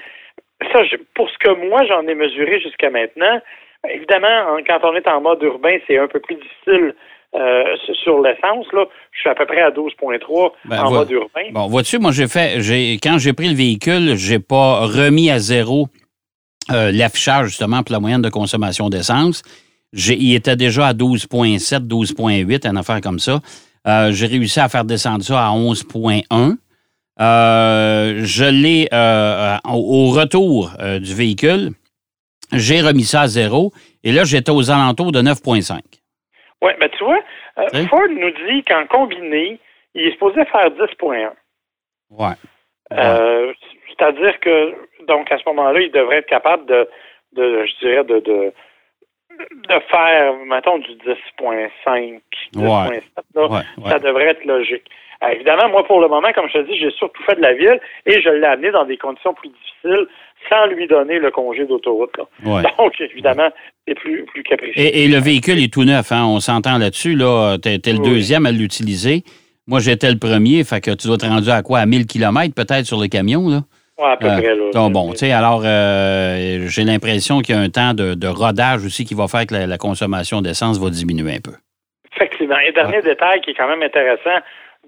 Ça, 0.73 0.81
pour 1.15 1.29
ce 1.29 1.38
que 1.38 1.51
moi 1.67 1.85
j'en 1.85 2.05
ai 2.07 2.15
mesuré 2.15 2.59
jusqu'à 2.59 2.89
maintenant, 2.89 3.39
Évidemment, 3.87 4.57
quand 4.67 4.79
on 4.83 4.95
est 4.95 5.07
en 5.07 5.21
mode 5.21 5.41
urbain, 5.41 5.77
c'est 5.87 5.97
un 5.97 6.07
peu 6.07 6.19
plus 6.19 6.35
difficile 6.35 6.95
euh, 7.35 7.63
sur 8.03 8.21
l'essence. 8.21 8.65
Là, 8.73 8.85
je 9.11 9.19
suis 9.19 9.29
à 9.29 9.35
peu 9.35 9.45
près 9.45 9.61
à 9.61 9.69
12,3 9.69 10.51
ben, 10.65 10.83
en 10.83 10.91
mode 10.91 11.11
urbain. 11.11 11.43
Bon, 11.51 11.67
vois-tu, 11.67 11.99
moi, 11.99 12.11
j'ai 12.11 12.27
fait, 12.27 12.59
j'ai, 12.59 12.93
quand 13.01 13.19
j'ai 13.19 13.33
pris 13.33 13.47
le 13.47 13.55
véhicule, 13.55 14.15
j'ai 14.15 14.39
pas 14.39 14.87
remis 14.87 15.29
à 15.29 15.39
zéro 15.39 15.87
euh, 16.71 16.91
l'affichage, 16.91 17.49
justement, 17.49 17.83
pour 17.83 17.93
la 17.93 17.99
moyenne 17.99 18.23
de 18.23 18.29
consommation 18.29 18.89
d'essence. 18.89 19.43
il 19.93 20.33
était 20.33 20.55
déjà 20.55 20.87
à 20.87 20.93
12,7, 20.93 21.87
12,8, 21.87 22.67
une 22.67 22.77
affaire 22.77 22.99
comme 22.99 23.19
ça. 23.19 23.39
Euh, 23.87 24.11
j'ai 24.11 24.25
réussi 24.25 24.59
à 24.59 24.67
faire 24.67 24.83
descendre 24.83 25.23
ça 25.23 25.47
à 25.47 25.51
11,1. 25.51 26.55
je 27.19 28.49
l'ai 28.49 28.89
au 29.71 30.09
retour 30.09 30.71
du 30.99 31.13
véhicule. 31.13 31.73
J'ai 32.54 32.81
remis 32.81 33.04
ça 33.04 33.22
à 33.22 33.28
zéro 33.28 33.72
et 34.04 34.12
là, 34.12 34.24
j'étais 34.24 34.51
aux 34.51 34.72
alentours 34.72 35.12
de 35.12 35.22
9,5. 35.22 35.80
Oui, 36.62 36.72
mais 36.80 36.90
tu 36.90 37.04
vois, 37.04 37.19
euh, 37.57 37.88
Ford 37.88 38.07
nous 38.10 38.31
dit 38.48 38.63
qu'en 38.63 38.86
combiné, 38.88 39.60
il 39.96 40.07
est 40.07 40.12
supposé 40.12 40.44
faire 40.46 40.69
10,1. 40.69 41.31
Oui. 42.12 42.28
Euh, 42.94 43.54
c'est-à-dire 43.88 44.40
que, 44.40 44.74
donc, 45.07 45.31
à 45.31 45.38
ce 45.38 45.44
moment-là, 45.48 45.80
il 45.81 45.92
devrait 45.92 46.18
être 46.18 46.28
capable 46.30 46.66
de, 46.66 46.88
de 47.34 47.66
je 47.66 47.80
dirais, 47.80 48.04
de, 48.04 48.19
de, 48.19 48.54
de 49.40 49.80
faire, 49.90 50.34
mettons, 50.46 50.80
du 50.80 50.92
10,5, 50.92 52.22
10,7. 52.56 53.63
Ça 53.90 54.00
devrait 54.00 54.28
être 54.28 54.46
logique. 54.46 54.90
Euh, 55.24 55.27
évidemment, 55.30 55.69
moi, 55.69 55.83
pour 55.86 56.00
le 56.00 56.07
moment, 56.07 56.31
comme 56.33 56.48
je 56.48 56.60
te 56.60 56.66
dis, 56.66 56.77
j'ai 56.77 56.92
surtout 56.92 57.21
fait 57.24 57.36
de 57.36 57.42
la 57.42 57.54
ville 57.54 57.80
et 58.06 58.21
je 58.21 58.30
l'ai 58.30 58.45
amené 58.45 58.71
dans 58.71 58.86
des 58.86 58.98
conditions 58.98 59.33
plus 59.33 59.50
difficiles 59.50 60.07
sans 60.50 60.68
lui 60.68 60.88
donner 60.88 61.19
le 61.19 61.31
congé 61.31 61.66
d'autoroute. 61.66 62.16
Donc, 62.44 63.01
évidemment, 63.01 63.50
c'est 63.88 63.95
plus, 63.95 64.24
plus 64.25 64.44
capricieux. 64.44 64.81
Et, 64.81 65.07
le 65.07 65.18
véhicule 65.18 65.62
est 65.62 65.74
tout 65.74 65.83
neuf, 65.83 66.12
hein? 66.12 66.25
on 66.25 66.39
s'entend 66.39 66.77
là-dessus. 66.77 67.16
Là. 67.16 67.57
Tu 67.62 67.69
es, 67.69 67.94
le 67.94 68.04
deuxième 68.04 68.45
à 68.45 68.51
l'utiliser. 68.51 69.24
Moi, 69.68 69.80
j'étais 69.80 70.10
le 70.10 70.18
premier, 70.18 70.63
fait 70.63 70.81
que 70.81 70.92
tu 70.92 71.07
dois 71.07 71.18
être 71.18 71.27
rendu 71.27 71.50
à 71.50 71.62
quoi? 71.62 71.80
À 71.80 71.86
1000 71.86 72.07
km 72.07 72.56
peut-être 72.56 72.86
sur 72.86 73.00
le 73.00 73.07
camion, 73.07 73.50
là? 73.50 73.60
Oui, 74.00 74.06
à 74.07 74.18
peu 74.18 74.27
euh, 74.27 74.38
près. 74.38 74.56
Là, 74.56 74.72
donc, 74.74 74.94
bon, 74.94 75.12
tu 75.12 75.18
sais, 75.18 75.31
alors, 75.31 75.62
euh, 75.65 76.65
j'ai 76.68 76.83
l'impression 76.86 77.42
qu'il 77.42 77.54
y 77.54 77.57
a 77.57 77.62
un 77.62 77.69
temps 77.69 77.94
de, 77.94 78.27
rodage 78.27 78.86
aussi 78.86 79.04
qui 79.04 79.13
va 79.13 79.27
faire 79.27 79.45
que 79.45 79.54
la, 79.54 79.77
consommation 79.77 80.42
d'essence 80.42 80.80
va 80.80 80.89
diminuer 80.89 81.33
un 81.33 81.42
peu. 81.42 81.51
Effectivement. 82.15 82.58
Et 82.65 82.72
dernier 82.72 83.01
détail 83.01 83.41
qui 83.41 83.51
est 83.51 83.53
quand 83.53 83.67
même 83.67 83.84
intéressant, 83.84 84.39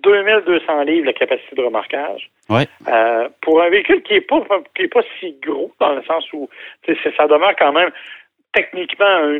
2200 0.03 0.83
livres 0.83 1.05
la 1.05 1.13
capacité 1.13 1.55
de 1.55 1.63
remorquage. 1.63 2.29
Ouais. 2.49 2.67
Euh, 2.87 3.29
pour 3.41 3.61
un 3.61 3.69
véhicule 3.69 4.01
qui 4.03 4.13
n'est 4.13 4.21
pas, 4.21 4.41
qui 4.75 4.83
est 4.83 4.87
pas 4.87 5.01
si 5.19 5.35
gros, 5.45 5.71
dans 5.79 5.93
le 5.93 6.03
sens 6.03 6.25
où 6.33 6.49
ça 6.85 7.27
demeure 7.27 7.55
quand 7.57 7.73
même 7.73 7.91
techniquement 8.53 9.05
un, 9.05 9.39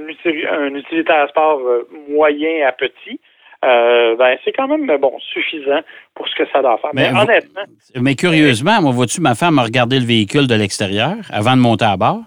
un 0.51 0.75
utilitaire 0.75 1.27
sport 1.29 1.59
euh, 1.59 1.87
moyen 2.09 2.67
à 2.67 2.71
petit. 2.71 3.19
Euh, 3.63 4.15
ben, 4.15 4.37
c'est 4.43 4.53
quand 4.53 4.67
même 4.67 4.87
bon 4.97 5.13
suffisant 5.19 5.81
pour 6.15 6.27
ce 6.27 6.35
que 6.35 6.49
ça 6.51 6.61
doit 6.61 6.79
faire. 6.79 6.89
Mais, 6.93 7.09
honnêtement. 7.09 7.61
Mais 7.95 8.15
curieusement, 8.15 8.81
moi, 8.81 8.91
vois-tu, 8.91 9.21
ma 9.21 9.35
femme 9.35 9.59
a 9.59 9.63
regardé 9.63 9.99
le 9.99 10.05
véhicule 10.05 10.47
de 10.47 10.55
l'extérieur 10.55 11.15
avant 11.31 11.55
de 11.55 11.61
monter 11.61 11.85
à 11.85 11.95
bord? 11.95 12.21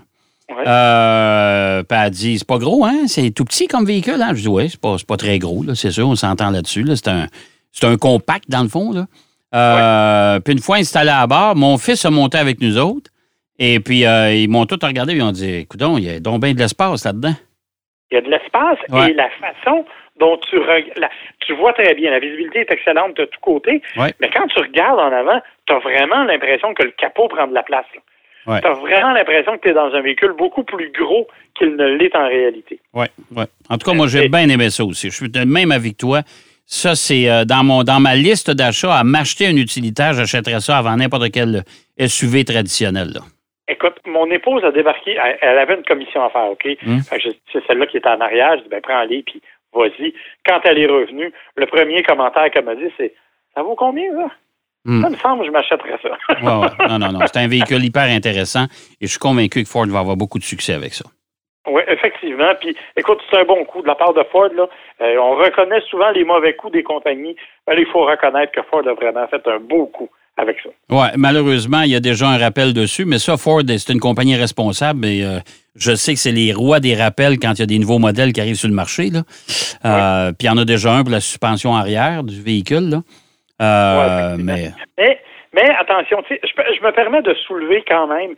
Ouais. 0.49 0.63
Euh, 0.67 1.83
puis 1.83 1.99
elle 2.01 2.11
dit, 2.11 2.39
c'est 2.39 2.47
pas 2.47 2.59
gros, 2.59 2.85
hein? 2.85 3.09
C'est 3.09 3.33
tout 3.33 3.45
petit 3.45 3.67
comme 3.67 3.85
véhicule, 3.85 4.21
hein? 4.21 4.31
Je 4.35 4.43
dis, 4.43 4.49
oui, 4.49 4.69
c'est 4.69 4.81
pas, 4.81 4.95
pas 5.09 5.17
très 5.17 5.39
gros, 5.41 5.65
là, 5.65 5.75
c'est 5.75 5.91
sûr, 5.91 6.07
on 6.07 6.15
s'entend 6.15 6.51
là-dessus. 6.51 6.83
Là. 6.83 6.95
C'est 6.95 7.09
un, 7.09 7.27
c'est 7.75 7.87
un 7.87 7.97
compact, 7.97 8.49
dans 8.49 8.63
le 8.63 8.69
fond. 8.69 8.93
Là. 8.93 9.07
Euh, 9.55 10.41
puis 10.41 10.55
une 10.55 10.61
fois 10.61 10.77
installé 10.77 11.11
à 11.11 11.27
bord, 11.27 11.57
mon 11.57 11.77
fils 11.77 12.05
a 12.05 12.11
monté 12.11 12.39
avec 12.39 12.61
nous 12.61 12.79
autres. 12.79 13.11
Et 13.59 13.81
puis, 13.81 14.07
euh, 14.07 14.33
ils 14.33 14.49
m'ont 14.49 14.65
tout 14.65 14.79
regardé 14.83 15.13
et 15.13 15.17
ils 15.17 15.23
ont 15.23 15.33
dit 15.33 15.61
Écoute, 15.61 15.81
il 15.99 16.05
y 16.05 16.11
a 16.11 16.21
donc 16.21 16.41
bien 16.41 16.55
de 16.55 16.59
l'espace 16.59 17.05
là-dedans. 17.05 17.35
Il 18.11 18.15
y 18.15 18.19
a 18.19 18.21
de 18.21 18.31
l'espace 18.31 18.79
et 19.09 19.13
la 19.13 19.29
façon 19.31 19.85
dont 20.19 20.39
tu 20.49 20.59
regardes. 20.59 21.11
Tu 21.41 21.55
vois 21.55 21.73
très 21.73 21.95
bien, 21.95 22.11
la 22.11 22.21
visibilité 22.21 22.61
est 22.61 22.71
excellente 22.71 23.17
de 23.17 23.25
tous 23.25 23.41
côtés. 23.41 23.83
Mais 23.97 24.31
quand 24.33 24.47
tu 24.49 24.61
regardes 24.61 25.01
en 25.01 25.13
avant, 25.13 25.41
tu 25.67 25.73
as 25.73 25.79
vraiment 25.79 26.25
l'impression 26.25 26.75
que 26.75 26.85
le 26.85 26.93
capot 26.93 27.29
prend 27.29 27.47
de 27.47 27.55
la 27.55 27.63
place. 27.63 27.87
Tu 28.47 28.51
as 28.51 28.73
vraiment 28.75 29.13
l'impression 29.13 29.57
que 29.57 29.63
tu 29.63 29.69
es 29.71 29.73
dans 29.73 29.93
un 29.93 30.01
véhicule 30.01 30.33
beaucoup 30.37 30.65
plus 30.65 30.93
gros 30.93 31.27
qu'il 31.55 31.77
ne 31.77 31.87
l'est 31.87 32.15
en 32.15 32.29
réalité. 32.29 32.79
Oui, 32.93 33.07
oui. 33.35 33.45
En 33.69 33.79
tout 33.79 33.89
cas, 33.89 33.97
moi, 33.97 34.07
j'ai 34.07 34.29
bien 34.29 34.49
aimé 34.49 34.71
ça 34.71 34.85
aussi. 34.85 35.11
Je 35.11 35.15
suis 35.15 35.47
même 35.47 35.73
avec 35.73 35.97
toi. 35.97 36.21
Ça, 36.67 36.95
c'est 36.95 37.29
euh, 37.29 37.45
dans, 37.45 37.63
mon, 37.63 37.83
dans 37.83 38.01
ma 38.01 38.15
liste 38.15 38.51
d'achats. 38.51 38.95
À 38.95 39.05
m'acheter 39.05 39.47
un 39.47 39.57
utilitaire, 39.57 40.15
j'achèterais 40.15 40.61
ça 40.61 40.79
avant 40.79 40.97
n'importe 40.97 41.31
quel 41.31 41.65
SUV 41.99 42.45
traditionnel. 42.45 43.21
Écoute, 43.69 43.95
mon 44.07 44.31
épouse 44.31 44.63
a 44.65 44.71
débarqué, 44.71 45.17
elle, 45.41 45.59
avait 45.59 45.75
une 45.75 45.85
commission 45.85 46.23
à 46.25 46.31
faire, 46.31 46.51
OK? 46.51 46.67
Hmm. 46.83 46.99
C'est 47.53 47.67
celle-là 47.67 47.87
qui 47.87 47.97
était 47.97 48.09
en 48.09 48.21
arrière. 48.21 48.57
Je 48.59 48.63
dis, 48.63 48.69
ben, 48.69 48.81
prends-les, 48.83 49.23
puis 49.23 49.41
vas-y. 49.73 50.15
Quand 50.47 50.61
elle 50.65 50.79
est 50.79 50.87
revenue, 50.87 51.33
le 51.57 51.67
premier 51.67 52.03
commentaire 52.03 52.51
qu'elle 52.51 52.65
m'a 52.65 52.75
dit, 52.75 52.91
c'est 52.97 53.15
Ça 53.55 53.63
vaut 53.63 53.75
combien, 53.77 54.05
ça? 54.13 54.31
Hmm. 54.87 55.03
Ça 55.03 55.11
me 55.11 55.17
semble 55.17 55.41
que 55.41 55.47
je 55.47 55.53
m'achèterais 55.53 55.99
ça. 56.03 56.35
Non, 56.43 56.99
non, 56.99 57.13
non. 57.13 57.21
C'est 57.27 57.39
un 57.39 57.49
véhicule 57.49 57.83
hyper 57.83 58.05
intéressant 58.05 58.65
et 59.01 59.07
je 59.07 59.11
suis 59.11 59.19
convaincu 59.19 59.63
que 59.63 59.69
Ford 59.69 59.87
va 59.87 60.01
avoir 60.01 60.17
beaucoup 60.17 60.39
de 60.39 60.45
succès 60.45 60.75
avec 60.75 60.93
ça. 60.93 61.05
Oui, 61.67 61.83
effectivement. 61.89 62.53
Puis, 62.61 62.77
écoute, 62.97 63.21
c'est 63.31 63.39
un 63.39 63.45
bon 63.45 63.65
coup 63.65 63.81
de 63.81 63.87
la 63.87 63.95
part 63.95 64.13
de 64.13 64.23
Ford. 64.31 64.51
Là. 64.55 64.69
Euh, 65.01 65.17
on 65.19 65.37
reconnaît 65.37 65.81
souvent 65.89 66.11
les 66.11 66.25
mauvais 66.25 66.55
coups 66.55 66.75
des 66.75 66.83
compagnies. 66.83 67.37
il 67.75 67.87
faut 67.87 68.05
reconnaître 68.05 68.53
que 68.53 68.61
Ford 68.71 68.87
a 68.87 68.93
vraiment 68.93 69.27
fait 69.29 69.47
un 69.47 69.59
beau 69.59 69.87
coup 69.87 70.09
avec 70.37 70.59
ça. 70.63 70.69
Oui, 70.91 71.07
malheureusement, 71.17 71.83
il 71.83 71.93
y 71.93 71.97
a 71.97 72.01
déjà 72.01 72.29
un 72.29 72.39
rappel 72.39 72.75
dessus, 72.75 73.05
mais 73.05 73.19
ça, 73.19 73.37
Ford, 73.37 73.63
c'est 73.67 73.93
une 73.93 74.01
compagnie 74.01 74.37
responsable 74.37 75.07
et 75.07 75.25
euh, 75.25 75.39
je 75.77 75.95
sais 75.95 76.13
que 76.15 76.21
c'est 76.21 76.33
les 76.33 76.53
rois 76.53 76.81
des 76.81 76.95
rappels 76.95 77.39
quand 77.39 77.53
il 77.53 77.61
y 77.61 77.63
a 77.63 77.67
des 77.67 77.79
nouveaux 77.79 78.01
modèles 78.01 78.33
qui 78.33 78.41
arrivent 78.41 78.57
sur 78.57 78.69
le 78.69 78.75
marché. 78.75 79.11
Là. 79.11 79.23
Euh, 79.85 80.33
puis 80.33 80.47
il 80.47 80.51
y 80.51 80.51
en 80.51 80.59
a 80.59 80.65
déjà 80.65 80.93
un 80.93 81.03
pour 81.03 81.13
la 81.13 81.21
suspension 81.21 81.75
arrière 81.75 82.25
du 82.25 82.43
véhicule. 82.43 82.91
Là. 82.91 84.37
Mais... 84.39 84.71
mais... 84.99 85.21
attention, 85.63 86.23
je, 86.29 86.37
je, 86.37 86.83
me 86.83 86.91
permets 86.93 87.23
de 87.23 87.35
soulever 87.35 87.85
quand 87.87 88.07
même. 88.07 88.35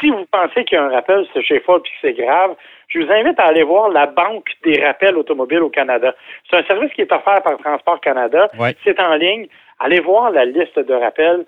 Si 0.00 0.10
vous 0.10 0.26
pensez 0.30 0.64
qu'il 0.64 0.76
y 0.76 0.80
a 0.80 0.84
un 0.84 0.90
rappel 0.90 1.26
chez 1.42 1.60
Ford 1.60 1.78
et 1.78 1.82
que 1.82 1.88
c'est 2.00 2.12
grave, 2.14 2.56
je 2.88 3.00
vous 3.00 3.10
invite 3.10 3.38
à 3.38 3.46
aller 3.46 3.62
voir 3.62 3.88
la 3.88 4.06
Banque 4.06 4.48
des 4.64 4.84
rappels 4.84 5.16
automobiles 5.16 5.62
au 5.62 5.70
Canada. 5.70 6.14
C'est 6.48 6.56
un 6.56 6.64
service 6.64 6.92
qui 6.92 7.02
est 7.02 7.12
offert 7.12 7.42
par 7.42 7.56
Transport 7.58 8.00
Canada. 8.00 8.50
C'est 8.84 9.00
en 9.00 9.14
ligne. 9.14 9.48
Allez 9.78 10.00
voir 10.00 10.30
la 10.30 10.44
liste 10.44 10.78
de 10.78 10.94
rappels. 10.94 11.44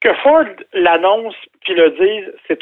Que 0.00 0.12
Ford 0.14 0.46
l'annonce 0.72 1.36
puis 1.60 1.74
le 1.74 1.90
dise, 1.90 2.32
c'est 2.48 2.58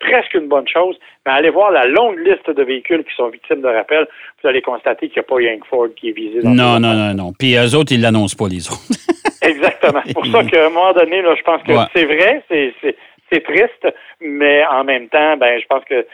presque 0.00 0.34
une 0.34 0.48
bonne 0.48 0.68
chose, 0.68 0.96
mais 1.24 1.32
allez 1.32 1.50
voir 1.50 1.70
la 1.70 1.86
longue 1.86 2.18
liste 2.18 2.50
de 2.50 2.62
véhicules 2.62 3.02
qui 3.04 3.14
sont 3.16 3.28
victimes 3.28 3.62
de 3.62 3.68
rappels, 3.68 4.06
vous 4.42 4.48
allez 4.48 4.60
constater 4.60 5.08
qu'il 5.08 5.20
n'y 5.20 5.26
a 5.26 5.28
pas 5.28 5.40
Young 5.40 5.64
Ford 5.68 5.88
qui 5.96 6.10
est 6.10 6.12
visé. 6.12 6.40
Dans 6.42 6.50
non, 6.50 6.78
non, 6.78 6.92
non, 6.92 7.14
non. 7.14 7.32
Puis 7.38 7.56
eux 7.56 7.74
autres, 7.74 7.92
ils 7.92 7.98
ne 7.98 8.02
l'annoncent 8.02 8.36
pas, 8.36 8.48
les 8.48 8.68
autres. 8.68 8.82
Exactement. 9.42 10.00
C'est 10.06 10.14
pour 10.14 10.26
ça 10.26 10.44
qu'à 10.44 10.66
un 10.66 10.68
moment 10.68 10.92
donné, 10.92 11.22
là, 11.22 11.34
je 11.36 11.42
pense 11.42 11.62
que 11.62 11.72
c'est 11.94 12.04
vrai, 12.04 12.42
c'est 12.48 13.44
triste, 13.44 13.88
mais 14.20 14.64
en 14.66 14.84
même 14.84 15.08
temps, 15.08 15.36
ben, 15.36 15.58
je 15.60 15.66
pense 15.66 15.84
que 15.84 16.06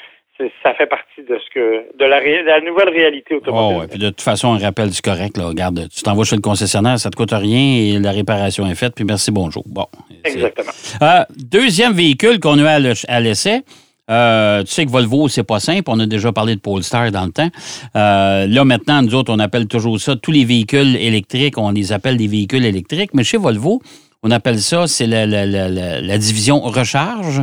ça 0.63 0.75
fait 0.75 0.87
partie 0.87 1.23
de 1.23 1.39
ce 1.39 1.55
que 1.55 1.99
de 1.99 2.05
la, 2.05 2.61
nouvelle 2.61 2.89
réalité 2.89 3.35
automobile. 3.35 3.77
Oh, 3.77 3.81
ouais. 3.81 3.89
Puis 3.89 3.99
de 3.99 4.09
toute 4.09 4.21
façon, 4.21 4.53
un 4.55 4.59
rappel 4.59 4.91
du 4.91 5.01
correct. 5.01 5.37
Là. 5.37 5.47
Regarde, 5.47 5.89
tu 5.95 6.03
t'envoies 6.03 6.25
chez 6.25 6.37
le 6.37 6.43
concessionnaire, 6.43 6.99
ça 6.99 7.09
ne 7.09 7.13
te 7.13 7.17
coûte 7.17 7.33
rien 7.33 7.97
et 7.97 7.99
la 7.99 8.13
réparation 8.13 8.67
est 8.67 8.75
faite, 8.75 8.95
puis 8.95 9.05
merci, 9.05 9.31
bonjour. 9.31 9.65
Bon. 9.67 9.87
Exactement. 10.25 10.73
Euh, 11.03 11.25
deuxième 11.37 11.93
véhicule 11.93 12.41
qu'on 12.41 12.59
a 12.59 12.79
à 13.09 13.21
l'essai. 13.21 13.63
Euh, 14.11 14.63
tu 14.65 14.73
sais 14.73 14.85
que 14.85 14.91
Volvo, 14.91 15.29
c'est 15.29 15.45
pas 15.45 15.61
simple. 15.61 15.85
On 15.87 16.01
a 16.01 16.07
déjà 16.07 16.33
parlé 16.33 16.57
de 16.57 16.61
Polestar 16.61 17.11
dans 17.13 17.25
le 17.25 17.31
temps. 17.31 17.49
Euh, 17.95 18.47
là, 18.47 18.65
maintenant, 18.65 19.03
nous 19.03 19.15
autres, 19.15 19.33
on 19.33 19.39
appelle 19.39 19.67
toujours 19.67 20.01
ça, 20.01 20.17
tous 20.17 20.33
les 20.33 20.45
véhicules 20.45 20.97
électriques, 20.97 21.57
on 21.59 21.71
les 21.71 21.93
appelle 21.93 22.17
des 22.17 22.27
véhicules 22.27 22.65
électriques. 22.65 23.11
Mais 23.15 23.23
chez 23.23 23.37
Volvo, 23.37 23.81
on 24.23 24.31
appelle 24.31 24.59
ça, 24.59 24.87
c'est 24.87 25.07
la, 25.07 25.27
la, 25.27 26.19
division 26.19 26.61
recharge. 26.61 27.43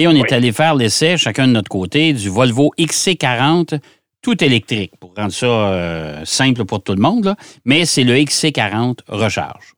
Et 0.00 0.06
on 0.06 0.12
est 0.12 0.32
allé 0.32 0.52
faire 0.52 0.76
l'essai, 0.76 1.16
chacun 1.16 1.48
de 1.48 1.52
notre 1.52 1.68
côté, 1.68 2.12
du 2.12 2.30
Volvo 2.30 2.70
XC40 2.78 3.80
tout 4.22 4.44
électrique, 4.44 4.92
pour 5.00 5.12
rendre 5.16 5.32
ça 5.32 5.46
euh, 5.46 6.24
simple 6.24 6.64
pour 6.64 6.84
tout 6.84 6.94
le 6.94 7.02
monde. 7.02 7.34
Mais 7.64 7.84
c'est 7.84 8.04
le 8.04 8.14
XC40 8.14 9.00
recharge. 9.08 9.74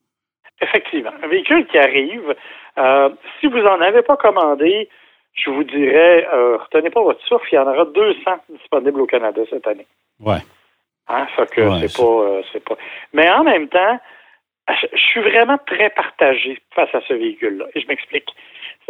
Effectivement. 0.61 1.13
Un 1.23 1.29
véhicule 1.29 1.67
qui 1.69 1.79
arrive, 1.79 2.35
euh, 2.77 3.09
si 3.41 3.47
vous 3.47 3.61
n'en 3.61 3.81
avez 3.81 4.03
pas 4.03 4.19
commandé, 4.19 4.91
je 5.33 5.49
vous 5.49 5.65
dirais, 5.65 6.29
euh, 6.35 6.59
retenez 6.59 6.91
pas 6.91 7.03
votre 7.03 7.25
souffle, 7.27 7.49
il 7.53 7.55
y 7.55 7.59
en 7.59 7.67
aura 7.67 7.87
200 7.87 8.21
disponibles 8.51 9.01
au 9.01 9.07
Canada 9.07 9.41
cette 9.49 9.67
année. 9.67 9.87
Ouais. 10.21 10.43
Hein, 11.09 11.27
ça 11.35 11.47
que 11.47 11.63
c'est 11.81 11.97
pas, 11.97 12.41
c'est 12.53 12.65
pas. 12.65 12.77
Mais 13.15 13.31
en 13.31 13.45
même 13.45 13.69
temps, 13.69 13.99
je 14.69 14.99
suis 14.99 15.21
vraiment 15.23 15.59
très 15.67 15.89
partagé 15.89 16.61
face 16.75 16.95
à 16.95 17.01
ce 17.09 17.15
véhicule-là. 17.15 17.65
Et 17.75 17.81
je 17.81 17.87
m'explique. 17.87 18.29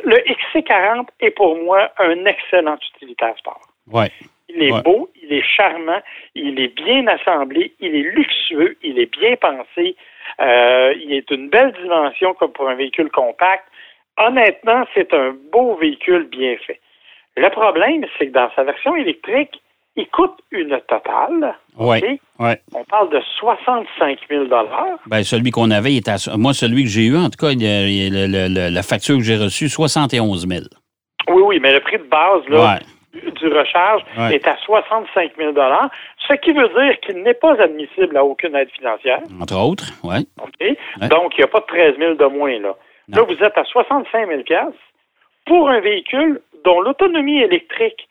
Le 0.03 0.17
XC40 0.17 1.09
est 1.21 1.31
pour 1.31 1.57
moi 1.57 1.91
un 1.99 2.25
excellent 2.25 2.79
utilitaire 2.95 3.37
sport. 3.39 3.61
Ouais. 3.91 4.11
Il 4.49 4.63
est 4.63 4.83
beau, 4.83 5.11
il 5.23 5.33
est 5.33 5.45
charmant, 5.45 6.01
il 6.35 6.59
est 6.61 6.75
bien 6.75 7.07
assemblé, 7.07 7.73
il 7.79 7.95
est 7.95 8.03
luxueux, 8.03 8.77
il 8.83 8.99
est 8.99 9.13
bien 9.17 9.37
pensé, 9.37 9.97
euh, 10.41 10.93
il 11.01 11.13
est 11.13 11.31
une 11.31 11.49
belle 11.49 11.73
dimension 11.81 12.35
comme 12.35 12.53
pour 12.53 12.69
un 12.69 12.75
véhicule 12.75 13.11
compact. 13.11 13.65
Honnêtement, 14.19 14.85
c'est 14.95 15.15
un 15.15 15.37
beau 15.53 15.77
véhicule 15.77 16.25
bien 16.25 16.57
fait. 16.67 16.81
Le 17.37 17.49
problème, 17.51 18.05
c'est 18.19 18.27
que 18.27 18.33
dans 18.33 18.51
sa 18.57 18.65
version 18.65 18.97
électrique, 18.97 19.63
il 19.97 20.07
coûte 20.09 20.39
une 20.51 20.79
totale. 20.89 21.57
Oui. 21.79 22.21
On 22.39 22.85
parle 22.85 23.11
de 23.11 23.21
65 23.39 24.19
000 24.29 24.45
Bien, 25.07 25.23
celui 25.23 25.51
qu'on 25.51 25.71
avait, 25.71 25.95
était 25.95 26.13
moi, 26.37 26.53
celui 26.55 26.85
que 26.85 26.89
j'ai 26.89 27.07
eu, 27.07 27.17
en 27.17 27.29
tout 27.29 27.39
cas, 27.39 27.53
la 27.55 28.83
facture 28.83 29.17
que 29.17 29.25
j'ai 29.25 29.37
reçue, 29.37 29.69
71 29.69 30.47
000 30.47 30.63
Oui, 31.29 31.43
oui, 31.45 31.59
mais 31.61 31.73
le 31.73 31.81
prix 31.81 31.99
de 31.99 32.05
base 32.05 32.47
là, 32.49 32.79
du 33.13 33.49
recharge 33.49 34.03
est 34.33 34.47
à 34.47 34.57
65 34.65 35.33
000 35.37 35.53
ce 36.29 36.35
qui 36.35 36.53
veut 36.53 36.69
dire 36.69 37.01
qu'il 37.01 37.23
n'est 37.23 37.35
pas 37.35 37.61
admissible 37.61 38.17
à 38.17 38.25
aucune 38.25 38.55
aide 38.55 38.71
financière. 38.71 39.21
Entre 39.41 39.57
autres, 39.57 39.93
oui. 40.05 40.27
Donc, 41.09 41.33
il 41.37 41.39
n'y 41.39 41.45
a 41.45 41.49
pas 41.49 41.61
de 41.61 41.67
13 41.67 41.99
000 41.99 42.15
de 42.15 42.25
moins. 42.27 42.59
Là, 42.61 42.77
là 43.09 43.23
vous 43.23 43.43
êtes 43.43 43.59
à 43.59 43.65
65 43.65 44.29
000 44.29 44.43
pour 45.47 45.69
un 45.69 45.81
véhicule 45.81 46.41
dont 46.65 46.81
l'autonomie 46.81 47.41
électrique 47.41 48.07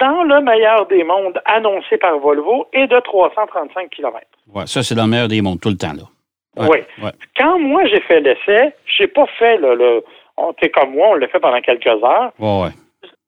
dans 0.00 0.22
le 0.24 0.40
meilleur 0.40 0.86
des 0.86 1.04
mondes 1.04 1.40
annoncé 1.44 1.96
par 1.98 2.18
Volvo 2.18 2.66
est 2.72 2.86
de 2.86 3.00
335 3.00 3.90
km. 3.90 4.20
Oui, 4.54 4.66
ça, 4.66 4.82
c'est 4.82 4.94
dans 4.94 5.04
le 5.04 5.10
meilleur 5.10 5.28
des 5.28 5.42
mondes 5.42 5.60
tout 5.60 5.70
le 5.70 5.76
temps. 5.76 5.92
là. 5.94 6.68
oui. 6.70 7.10
Quand 7.36 7.58
moi, 7.58 7.84
j'ai 7.86 8.00
fait 8.00 8.20
l'essai, 8.20 8.74
j'ai 8.86 9.06
pas 9.06 9.26
fait 9.38 9.56
le. 9.58 9.74
le 9.74 10.04
on, 10.36 10.54
comme 10.74 10.92
moi, 10.92 11.08
on 11.10 11.14
l'a 11.14 11.28
fait 11.28 11.40
pendant 11.40 11.60
quelques 11.60 11.86
heures. 11.86 12.32
Ouais, 12.38 12.70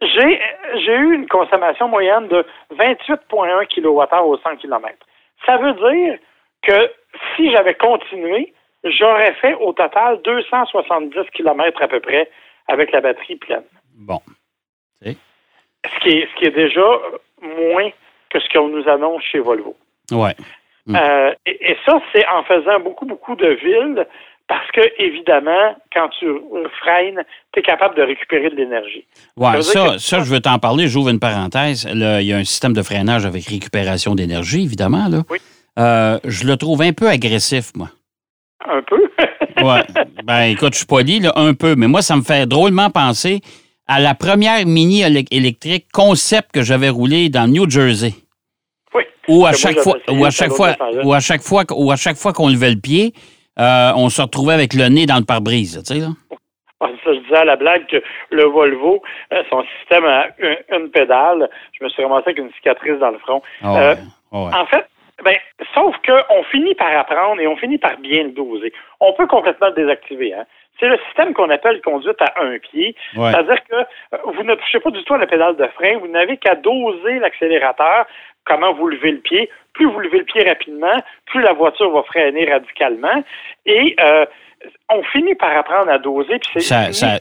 j'ai, 0.01 0.41
j'ai 0.85 0.95
eu 0.95 1.15
une 1.15 1.27
consommation 1.27 1.89
moyenne 1.89 2.29
de 2.29 2.45
28,1 2.77 3.67
kWh 3.67 4.25
au 4.25 4.39
100 4.39 4.57
km. 4.57 4.95
Ça 5.47 5.57
veut 5.57 5.73
dire 5.73 6.19
que 6.63 6.91
si 7.35 7.51
j'avais 7.51 7.75
continué, 7.75 8.53
j'aurais 8.85 9.33
fait 9.35 9.55
au 9.55 9.73
total 9.73 10.21
270 10.23 11.31
km 11.35 11.83
à 11.83 11.89
peu 11.89 12.01
près 12.01 12.31
avec 12.69 12.93
la 12.93 13.01
batterie 13.01 13.37
pleine. 13.37 13.65
Bon 13.95 14.21
ce 15.85 16.01
qui 16.03 16.19
est, 16.19 16.29
ce 16.33 16.39
qui 16.39 16.45
est 16.47 16.55
déjà 16.55 16.87
moins 17.43 17.91
que 18.31 18.41
ce 18.41 18.49
qu'on 18.53 18.69
nous 18.69 18.89
annonce 18.89 19.23
chez 19.23 19.39
Volvo. 19.39 19.77
Ouais. 20.11 20.35
Mm. 20.87 20.97
Euh, 20.97 21.33
et, 21.47 21.77
ça, 21.87 22.01
c'est 22.13 22.27
en 22.29 22.43
faisant 22.45 22.81
beaucoup, 22.81 23.07
beaucoup 23.07 23.37
de 23.37 23.49
villes, 23.49 24.07
parce 24.49 24.71
que, 24.73 24.81
évidemment, 24.99 25.77
quand 25.93 26.09
tu 26.19 26.27
freines, 26.81 27.23
tu 27.53 27.61
es 27.61 27.63
capable 27.63 27.95
de 27.97 28.03
récupérer 28.03 28.49
de 28.49 28.57
l'énergie. 28.57 29.07
Oui, 29.37 29.63
ça, 29.63 29.99
ça, 29.99 30.21
je 30.21 30.33
veux 30.33 30.41
t'en 30.41 30.59
parler. 30.59 30.89
J'ouvre 30.89 31.11
une 31.11 31.21
parenthèse. 31.21 31.87
il 31.93 32.27
y 32.27 32.33
a 32.33 32.37
un 32.37 32.45
système 32.45 32.73
de 32.73 32.83
freinage 32.83 33.27
avec 33.27 33.45
récupération 33.45 34.15
d'énergie, 34.15 34.65
évidemment. 34.65 35.09
Là. 35.11 35.19
Oui. 35.29 35.39
Euh, 35.79 36.19
je 36.25 36.47
le 36.47 36.57
trouve 36.57 36.83
un 36.83 36.93
peu 36.93 37.09
agressif, 37.09 37.73
moi. 37.77 37.89
Un 38.67 38.83
peu? 38.83 39.03
oui. 39.63 39.81
Ben, 40.25 40.43
écoute, 40.45 40.73
je 40.73 40.79
suis 40.79 40.87
poli, 40.87 41.21
là, 41.21 41.33
un 41.37 41.53
peu. 41.53 41.75
Mais 41.77 41.87
moi, 41.87 42.01
ça 42.01 42.17
me 42.17 42.23
fait 42.23 42.47
drôlement 42.47 42.89
penser 42.89 43.41
à 43.89 44.01
la 44.01 44.15
première 44.15 44.65
mini 44.67 45.03
électrique 45.31 45.87
concept 45.93 46.53
que 46.53 46.63
j'avais 46.63 46.91
roulé 46.91 47.31
dans 47.31 47.51
New 47.51 47.69
Jersey. 47.69 48.13
Oui. 48.95 49.03
Où 49.29 49.47
à 49.47 49.53
chaque 49.53 49.79
fois, 49.79 49.97
ou 50.11 50.25
à 50.25 50.31
chaque 50.31 50.53
fois, 50.53 50.77
ou 51.03 51.13
à 51.13 51.21
chaque 51.21 51.43
fois, 51.43 51.65
ou 51.75 51.91
à 51.91 51.97
chaque 51.97 52.17
fois 52.17 52.33
qu'on 52.33 52.49
levait 52.49 52.71
le 52.71 52.81
pied, 52.81 53.13
euh, 53.59 53.93
on 53.97 54.11
se 54.11 54.23
retrouvait 54.23 54.55
avec 54.55 54.75
le 54.75 54.89
nez 54.89 55.07
dans 55.07 55.17
le 55.17 55.25
pare-brise, 55.25 55.83
tu 55.87 55.95
sais 55.95 56.01
là. 56.01 56.09
Ça, 56.81 57.15
je 57.15 57.21
disais 57.21 57.37
à 57.37 57.45
la 57.45 57.57
blague 57.57 57.87
que 57.87 57.97
le 58.31 58.45
Volvo, 58.45 59.03
euh, 59.33 59.43
son 59.51 59.65
système 59.79 60.05
a 60.05 60.27
une, 60.71 60.91
pédale. 60.91 61.49
Je 61.73 61.83
me 61.83 61.89
suis 61.89 62.03
ramassé 62.03 62.25
avec 62.27 62.39
une 62.39 62.53
cicatrice 62.53 62.99
dans 63.01 63.11
le 63.11 63.19
front. 63.19 63.43
Ah 63.63 63.81
euh, 63.81 63.95
ah 64.33 64.63
en 64.63 64.67
fait, 64.67 64.87
ben, 65.25 65.37
sauf 65.75 65.97
qu'on 66.07 66.43
finit 66.45 66.75
par 66.75 66.97
apprendre 66.97 67.41
et 67.41 67.47
on 67.49 67.57
finit 67.57 67.79
par 67.79 67.99
bien 67.99 68.25
le 68.25 68.31
doser. 68.31 68.73
On 69.01 69.13
peut 69.15 69.27
complètement 69.27 69.69
le 69.69 69.75
désactiver. 69.75 70.35
Hein? 70.35 70.45
C'est 70.81 70.89
le 70.89 70.99
système 71.07 71.35
qu'on 71.35 71.51
appelle 71.51 71.81
conduite 71.83 72.21
à 72.21 72.33
un 72.41 72.59
pied. 72.59 72.95
C'est-à-dire 73.15 73.65
que 73.65 73.77
euh, 73.77 74.19
vous 74.25 74.43
ne 74.43 74.55
touchez 74.55 74.81
pas 74.81 74.91
du 74.91 75.03
tout 75.05 75.15
à 75.15 75.19
la 75.19 75.27
pédale 75.27 75.57
de 75.57 75.67
frein, 75.75 75.99
vous 75.99 76.09
n'avez 76.09 76.37
qu'à 76.37 76.55
doser 76.55 77.19
l'accélérateur, 77.19 78.07
comment 78.45 78.73
vous 78.73 78.89
levez 78.89 79.13
le 79.13 79.19
pied. 79.19 79.51
Plus 79.75 79.87
vous 79.87 79.99
levez 80.01 80.19
le 80.19 80.25
pied 80.25 80.49
rapidement, 80.49 81.03
plus 81.27 81.43
la 81.43 81.53
voiture 81.53 81.91
va 81.91 82.03
freiner 82.05 82.51
radicalement. 82.51 83.23
Et 83.67 83.97
euh, 84.01 84.25
on 84.91 85.03
finit 85.05 85.35
par 85.35 85.57
apprendre 85.57 85.91
à 85.91 85.99
doser. 85.99 86.39
Puis 86.39 86.63
ça, 86.63 86.93
ça, 86.93 87.19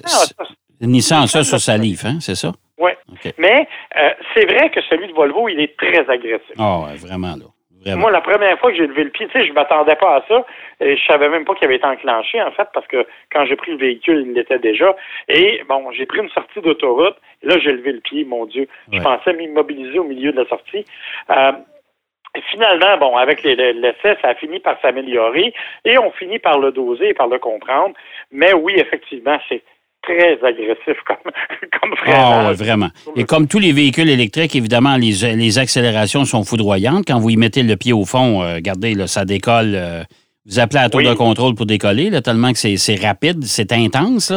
Nissan 0.82 1.28
ça 1.28 1.44
sur 1.44 1.60
sa 1.60 1.78
livre, 1.78 2.06
hein, 2.06 2.18
c'est 2.20 2.36
ça? 2.36 2.52
Oui. 2.78 2.92
Mais 3.38 3.68
euh, 3.98 4.10
c'est 4.34 4.46
vrai 4.46 4.70
que 4.70 4.82
celui 4.82 5.08
de 5.08 5.14
Volvo, 5.14 5.50
il 5.50 5.60
est 5.60 5.76
très 5.78 6.08
agressif. 6.10 6.54
Ah, 6.58 6.90
vraiment, 6.96 7.36
là. 7.36 7.46
Moi, 7.86 8.12
la 8.12 8.22
première 8.22 8.60
fois 8.60 8.72
que 8.72 8.78
j'ai 8.78 8.88
levé 8.88 9.04
le 9.04 9.10
pied, 9.10 9.28
tu 9.28 9.40
sais, 9.40 9.46
je 9.46 9.54
m'attendais 9.54 9.96
pas 9.96 10.18
à 10.18 10.26
ça. 10.28 10.46
Et 10.80 10.98
je 10.98 11.06
savais 11.06 11.30
même 11.30 11.46
pas 11.46 11.56
qu'il 11.56 11.66
avait 11.66 11.78
été 11.78 11.86
enclenché, 11.86 12.42
en 12.42 12.52
fait, 12.52 12.68
parce 12.74 12.88
que 12.88 13.06
quand 13.32 13.46
j'ai 13.46 13.56
pris 13.56 13.72
le 13.72 13.78
véhicule, 13.78 14.26
il 14.28 14.34
l'était 14.34 14.60
déjà. 14.60 14.96
Et 15.28 15.62
bon, 15.70 15.92
j'ai 15.92 16.06
pris 16.06 16.20
une 16.20 16.30
sortie 16.30 16.62
d'autoroute. 16.62 17.16
Là, 17.44 17.58
j'ai 17.60 17.72
levé 17.72 17.94
le 17.94 18.00
pied, 18.00 18.26
mon 18.26 18.46
Dieu. 18.46 18.68
Je 18.92 19.00
pensais 19.00 19.34
m'immobiliser 19.34 20.00
au 20.00 20.04
milieu 20.04 20.32
de 20.32 20.42
la 20.42 20.48
sortie. 20.48 20.86
Euh, 21.30 21.52
finalement, 22.52 22.98
bon, 22.98 23.18
avec 23.18 23.44
l'essai, 23.44 24.18
ça 24.22 24.30
a 24.30 24.36
fini 24.36 24.60
par 24.60 24.80
s'améliorer 24.82 25.54
et 25.86 25.98
on 25.98 26.12
finit 26.12 26.40
par 26.40 26.60
le 26.60 26.72
doser 26.72 27.10
et 27.10 27.14
par 27.14 27.28
le 27.28 27.40
comprendre. 27.40 27.96
Mais 28.32 28.54
oui, 28.54 28.74
effectivement, 28.78 29.40
c'est 29.50 29.64
très 30.08 30.34
agressif 30.44 30.98
comme, 31.06 31.32
comme 31.82 31.96
freinage. 31.98 32.48
Oh, 32.52 32.56
vraiment. 32.56 32.90
Et 33.16 33.26
comme 33.26 33.48
tous 33.48 33.60
les 33.60 33.72
véhicules 33.72 34.10
électriques, 34.10 34.56
évidemment, 34.56 34.96
les, 34.98 35.36
les, 35.36 35.60
accélérations 35.60 36.26
sont 36.26 36.44
foudroyantes. 36.44 37.06
Quand 37.08 37.20
vous 37.20 37.30
y 37.30 37.38
mettez 37.38 37.64
le 37.64 37.76
pied 37.76 37.94
au 37.94 38.06
fond, 38.06 38.42
euh, 38.42 38.56
regardez, 38.56 38.94
là, 38.94 39.08
ça 39.08 39.26
décolle. 39.26 39.74
Euh, 39.76 40.04
vous 40.46 40.60
appelez 40.60 40.80
à 40.80 40.90
tour 40.90 41.02
de 41.02 41.14
contrôle 41.14 41.56
pour 41.56 41.66
décoller, 41.66 42.10
là, 42.10 42.22
tellement 42.22 42.52
que 42.54 42.58
c'est 42.58 43.06
rapide, 43.06 43.44
c'est 43.44 43.74
intense. 43.74 44.32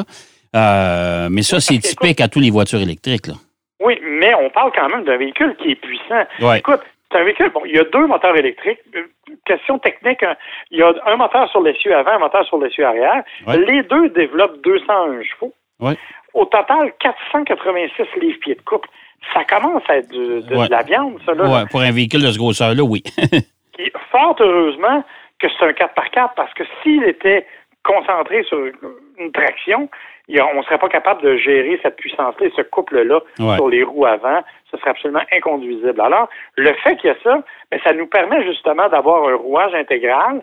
Euh, 0.56 1.28
mais 1.30 1.42
ça, 1.42 1.60
c'est 1.60 1.78
typique 1.78 2.20
à 2.20 2.26
toutes 2.26 2.42
les 2.42 2.50
voitures 2.50 2.80
électriques. 2.80 3.28
Là. 3.28 3.34
Oui, 3.80 3.98
mais 4.02 4.34
on 4.34 4.50
parle 4.50 4.72
quand 4.74 4.88
même 4.88 5.04
d'un 5.04 5.16
véhicule 5.16 5.54
qui 5.62 5.70
est 5.70 5.76
puissant. 5.76 6.24
Écoute, 6.56 6.80
c'est 7.10 7.18
un 7.18 7.24
véhicule, 7.24 7.50
bon, 7.54 7.62
il 7.64 7.76
y 7.76 7.78
a 7.78 7.84
deux 7.84 8.06
moteurs 8.06 8.36
électriques. 8.36 8.80
Question 9.44 9.78
technique, 9.78 10.22
hein, 10.22 10.36
il 10.70 10.78
y 10.78 10.82
a 10.82 10.92
un 11.06 11.16
moteur 11.16 11.48
sur 11.50 11.62
l'essieu 11.62 11.94
avant, 11.94 12.12
un 12.12 12.18
moteur 12.18 12.44
sur 12.46 12.58
l'essieu 12.58 12.84
arrière. 12.84 13.22
Les 13.46 13.82
deux 13.84 14.08
développent 14.10 14.60
201 14.62 15.22
chevaux. 15.22 15.54
Au 16.34 16.44
total, 16.44 16.92
486 17.00 18.20
livres-pieds 18.20 18.54
de 18.54 18.62
couple. 18.62 18.88
Ça 19.34 19.44
commence 19.44 19.82
à 19.88 19.98
être 19.98 20.10
de, 20.10 20.70
la 20.70 20.82
viande, 20.82 21.18
ça, 21.26 21.34
là. 21.34 21.66
Pour 21.70 21.80
un 21.80 21.92
véhicule 21.92 22.22
de 22.22 22.30
ce 22.30 22.38
grosseur-là, 22.38 22.82
oui. 22.82 23.02
fort 24.10 24.36
heureusement 24.40 25.02
que 25.38 25.46
c'est 25.48 25.64
un 25.64 25.70
4x4 25.70 26.30
parce 26.36 26.52
que 26.54 26.64
s'il 26.82 27.04
était 27.04 27.46
concentré 27.82 28.42
sur 28.44 28.58
une 29.18 29.32
traction, 29.32 29.88
on 30.38 30.58
ne 30.58 30.62
serait 30.62 30.78
pas 30.78 30.88
capable 30.88 31.22
de 31.22 31.36
gérer 31.36 31.78
cette 31.82 31.96
puissance-là 31.96 32.46
et 32.46 32.52
ce 32.56 32.62
couple-là 32.62 33.20
sur 33.36 33.68
les 33.68 33.82
roues 33.82 34.06
avant. 34.06 34.42
Ce 34.70 34.76
serait 34.76 34.90
absolument 34.90 35.22
inconduisible. 35.32 36.00
Alors, 36.00 36.28
le 36.56 36.72
fait 36.74 36.96
qu'il 36.96 37.08
y 37.08 37.12
a 37.12 37.16
ça, 37.22 37.42
ben, 37.70 37.80
ça 37.84 37.92
nous 37.92 38.06
permet 38.06 38.44
justement 38.44 38.88
d'avoir 38.88 39.28
un 39.28 39.34
rouage 39.34 39.74
intégral 39.74 40.42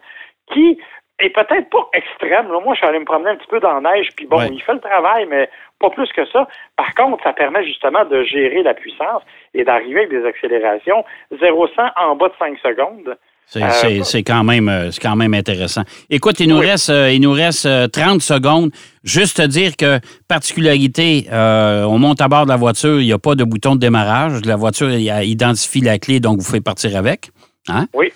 qui 0.52 0.80
est 1.20 1.30
peut-être 1.30 1.70
pas 1.70 1.90
extrême. 1.94 2.48
moi, 2.48 2.74
je 2.74 2.78
suis 2.78 2.88
allé 2.88 3.00
me 3.00 3.06
promener 3.06 3.32
un 3.32 3.36
petit 3.36 3.48
peu 3.48 3.60
dans 3.60 3.80
la 3.80 3.92
neige, 3.92 4.10
puis 4.16 4.28
bon, 4.28 4.40
il 4.52 4.62
fait 4.62 4.74
le 4.74 4.80
travail, 4.80 5.26
mais 5.28 5.50
pas 5.80 5.90
plus 5.90 6.12
que 6.12 6.26
ça. 6.26 6.48
Par 6.76 6.94
contre, 6.94 7.24
ça 7.24 7.34
permet 7.34 7.64
justement 7.64 8.06
de 8.06 8.24
gérer 8.24 8.62
la 8.62 8.74
puissance 8.76 9.24
et 9.54 9.64
d'arriver 9.64 10.02
avec 10.02 10.12
des 10.12 10.26
accélérations 10.26 11.04
0-100 11.34 11.92
en 11.96 12.16
bas 12.16 12.30
de 12.30 12.36
5 12.38 12.60
secondes. 12.60 13.18
Euh, 13.56 14.04
c'est 14.04 14.24
quand, 14.24 14.44
même, 14.44 14.68
euh, 14.68 14.92
quand 15.02 15.16
même 15.16 15.34
intéressant. 15.34 15.84
Écoute, 16.10 16.40
il 16.40 16.50
nous 16.50 16.58
reste, 16.58 16.90
euh, 16.90 17.12
il 17.14 17.22
nous 17.22 17.32
reste 17.32 17.68
30 17.92 18.22
secondes. 18.22 18.72
Juste 19.04 19.38
te 19.38 19.42
dire 19.44 19.78
que, 19.78 20.00
particularité, 20.28 21.28
on 21.32 21.98
monte 21.98 22.20
à 22.20 22.28
bord 22.28 22.44
de 22.44 22.50
la 22.50 22.58
voiture, 22.58 23.00
il 23.00 23.06
n'y 23.06 23.14
a 23.14 23.20
pas 23.20 23.36
de 23.36 23.46
bouton 23.46 23.76
de 23.76 23.80
démarrage. 23.80 24.44
La 24.44 24.58
voiture 24.58 24.92
identifie 24.92 25.80
la 25.80 25.98
clé, 25.98 26.20
donc 26.20 26.40
vous 26.40 26.52
faites 26.52 26.64
partir 26.64 26.96
avec. 26.98 27.30
Hein? 27.70 27.88
Oui. 27.94 28.12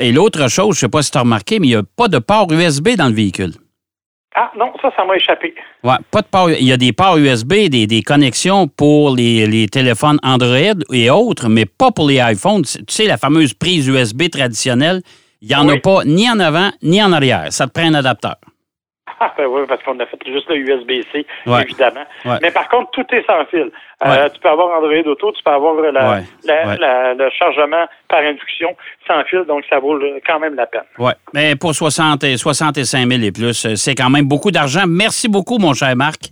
et 0.00 0.12
l'autre 0.12 0.48
chose, 0.48 0.74
je 0.74 0.80
ne 0.80 0.80
sais 0.80 0.88
pas 0.88 1.02
si 1.02 1.10
tu 1.10 1.18
as 1.18 1.22
remarqué, 1.22 1.58
mais 1.58 1.68
il 1.68 1.70
n'y 1.70 1.76
a 1.76 1.82
pas 1.82 2.08
de 2.08 2.18
port 2.18 2.50
USB 2.52 2.90
dans 2.96 3.08
le 3.08 3.14
véhicule. 3.14 3.52
Ah 4.40 4.52
non, 4.56 4.72
ça, 4.80 4.92
ça 4.94 5.04
m'a 5.04 5.16
échappé. 5.16 5.52
Ouais, 5.82 5.96
pas 6.12 6.22
de 6.22 6.28
port. 6.28 6.48
Il 6.48 6.64
y 6.64 6.70
a 6.70 6.76
des 6.76 6.92
ports 6.92 7.16
USB, 7.18 7.54
des, 7.68 7.88
des 7.88 8.02
connexions 8.02 8.68
pour 8.68 9.16
les, 9.16 9.48
les, 9.48 9.66
téléphones 9.66 10.20
Android 10.22 10.78
et 10.92 11.10
autres, 11.10 11.48
mais 11.48 11.66
pas 11.66 11.90
pour 11.90 12.06
les 12.06 12.20
iPhones. 12.22 12.62
Tu 12.62 12.84
sais, 12.88 13.06
la 13.06 13.16
fameuse 13.16 13.52
prise 13.52 13.88
USB 13.88 14.30
traditionnelle, 14.30 15.02
il 15.42 15.48
n'y 15.48 15.56
en 15.56 15.68
a 15.68 15.76
pas 15.78 16.04
ni 16.04 16.30
en 16.30 16.38
avant 16.38 16.70
ni 16.82 17.02
en 17.02 17.12
arrière. 17.12 17.46
Ça 17.50 17.66
te 17.66 17.72
prend 17.72 17.88
un 17.88 17.94
adapteur. 17.94 18.36
Ah, 19.20 19.34
ben 19.36 19.46
oui, 19.46 19.62
parce 19.68 19.82
qu'on 19.82 19.98
a 19.98 20.06
fait 20.06 20.18
juste 20.26 20.48
le 20.48 20.56
USB-C, 20.58 21.26
évidemment. 21.46 22.04
Mais 22.40 22.50
par 22.50 22.68
contre, 22.68 22.90
tout 22.92 23.06
est 23.12 23.24
sans 23.26 23.44
fil. 23.46 23.70
Euh, 24.06 24.28
tu 24.28 24.40
peux 24.40 24.48
avoir 24.48 24.78
Android 24.78 25.12
Auto, 25.12 25.32
tu 25.32 25.42
peux 25.42 25.50
avoir 25.50 25.74
le 25.74 27.30
chargement 27.30 27.84
par 28.08 28.20
induction 28.20 28.76
sans 29.06 29.24
fil, 29.24 29.44
donc 29.48 29.64
ça 29.68 29.80
vaut 29.80 29.98
quand 30.26 30.38
même 30.38 30.54
la 30.54 30.66
peine. 30.66 30.82
Oui, 30.98 31.12
mais 31.34 31.56
pour 31.56 31.74
60 31.74 32.24
65 32.36 33.08
000 33.08 33.22
et 33.22 33.32
plus, 33.32 33.66
euh, 33.66 33.74
c'est 33.74 33.94
quand 33.94 34.10
même 34.10 34.26
beaucoup 34.26 34.52
d'argent. 34.52 34.84
Merci 34.86 35.28
beaucoup, 35.28 35.58
mon 35.58 35.74
cher 35.74 35.96
Marc. 35.96 36.26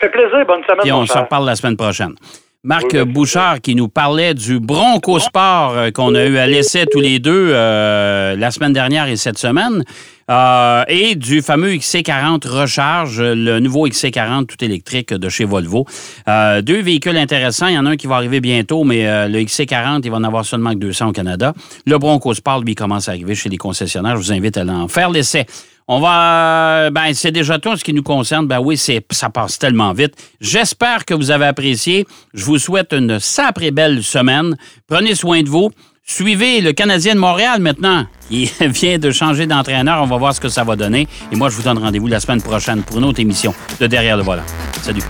Ça 0.00 0.06
fait 0.06 0.08
plaisir. 0.08 0.46
Bonne 0.46 0.62
semaine, 0.64 0.86
Et 0.86 0.92
on 0.92 1.04
s'en 1.04 1.22
reparle 1.22 1.44
la 1.44 1.56
semaine 1.56 1.76
prochaine. 1.76 2.14
Marc 2.62 2.94
Bouchard 3.04 3.60
qui 3.62 3.74
nous 3.74 3.88
parlait 3.88 4.34
du 4.34 4.60
Bronco 4.60 5.18
Sport 5.18 5.72
euh, 5.76 5.90
qu'on 5.90 6.14
a 6.14 6.24
eu 6.24 6.36
à 6.36 6.46
l'essai 6.46 6.84
tous 6.90 7.00
les 7.00 7.18
deux 7.18 7.52
la 7.52 8.50
semaine 8.50 8.72
dernière 8.72 9.08
et 9.08 9.16
cette 9.16 9.38
semaine. 9.38 9.82
Euh, 10.30 10.84
et 10.86 11.16
du 11.16 11.42
fameux 11.42 11.72
XC40 11.72 12.46
Recharge, 12.46 13.20
le 13.20 13.58
nouveau 13.58 13.88
XC40 13.88 14.46
tout 14.46 14.64
électrique 14.64 15.12
de 15.12 15.28
chez 15.28 15.44
Volvo. 15.44 15.86
Euh, 16.28 16.62
deux 16.62 16.80
véhicules 16.80 17.16
intéressants. 17.16 17.66
Il 17.66 17.74
y 17.74 17.78
en 17.78 17.86
a 17.86 17.90
un 17.90 17.96
qui 17.96 18.06
va 18.06 18.16
arriver 18.16 18.40
bientôt, 18.40 18.84
mais 18.84 19.08
euh, 19.08 19.26
le 19.26 19.40
XC40, 19.40 20.02
il 20.04 20.10
va 20.10 20.18
en 20.18 20.24
avoir 20.24 20.44
seulement 20.44 20.70
que 20.70 20.78
200 20.78 21.08
au 21.08 21.12
Canada. 21.12 21.52
Le 21.84 21.98
Bronco 21.98 22.32
Sport, 22.32 22.60
lui, 22.60 22.76
commence 22.76 23.08
à 23.08 23.12
arriver 23.12 23.34
chez 23.34 23.48
les 23.48 23.56
concessionnaires. 23.56 24.16
Je 24.16 24.22
vous 24.22 24.32
invite 24.32 24.56
à 24.56 24.64
en 24.64 24.86
faire 24.86 25.10
l'essai. 25.10 25.46
On 25.92 25.98
va. 25.98 26.90
Ben, 26.90 27.12
c'est 27.14 27.32
déjà 27.32 27.58
tout 27.58 27.76
ce 27.76 27.82
qui 27.82 27.92
nous 27.92 28.04
concerne. 28.04 28.46
Ben 28.46 28.60
oui, 28.60 28.76
c'est, 28.76 29.04
ça 29.10 29.28
passe 29.28 29.58
tellement 29.58 29.92
vite. 29.92 30.14
J'espère 30.40 31.04
que 31.04 31.14
vous 31.14 31.32
avez 31.32 31.46
apprécié. 31.46 32.06
Je 32.32 32.44
vous 32.44 32.58
souhaite 32.58 32.92
une 32.92 33.18
sapré 33.18 33.72
belle 33.72 34.04
semaine. 34.04 34.56
Prenez 34.86 35.16
soin 35.16 35.42
de 35.42 35.48
vous. 35.48 35.72
Suivez 36.12 36.60
le 36.60 36.72
Canadien 36.72 37.14
de 37.14 37.20
Montréal 37.20 37.60
maintenant. 37.60 38.04
Il 38.32 38.48
vient 38.60 38.98
de 38.98 39.12
changer 39.12 39.46
d'entraîneur. 39.46 40.02
On 40.02 40.06
va 40.06 40.16
voir 40.16 40.34
ce 40.34 40.40
que 40.40 40.48
ça 40.48 40.64
va 40.64 40.74
donner. 40.74 41.06
Et 41.30 41.36
moi, 41.36 41.50
je 41.50 41.54
vous 41.54 41.62
donne 41.62 41.78
rendez-vous 41.78 42.08
la 42.08 42.18
semaine 42.18 42.42
prochaine 42.42 42.82
pour 42.82 42.98
une 42.98 43.04
autre 43.04 43.20
émission 43.20 43.54
de 43.78 43.86
Derrière 43.86 44.16
le 44.16 44.24
volant. 44.24 44.42
Salut. 44.82 45.04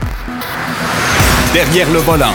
Derrière 1.55 1.91
le 1.91 2.01
volant. 2.01 2.35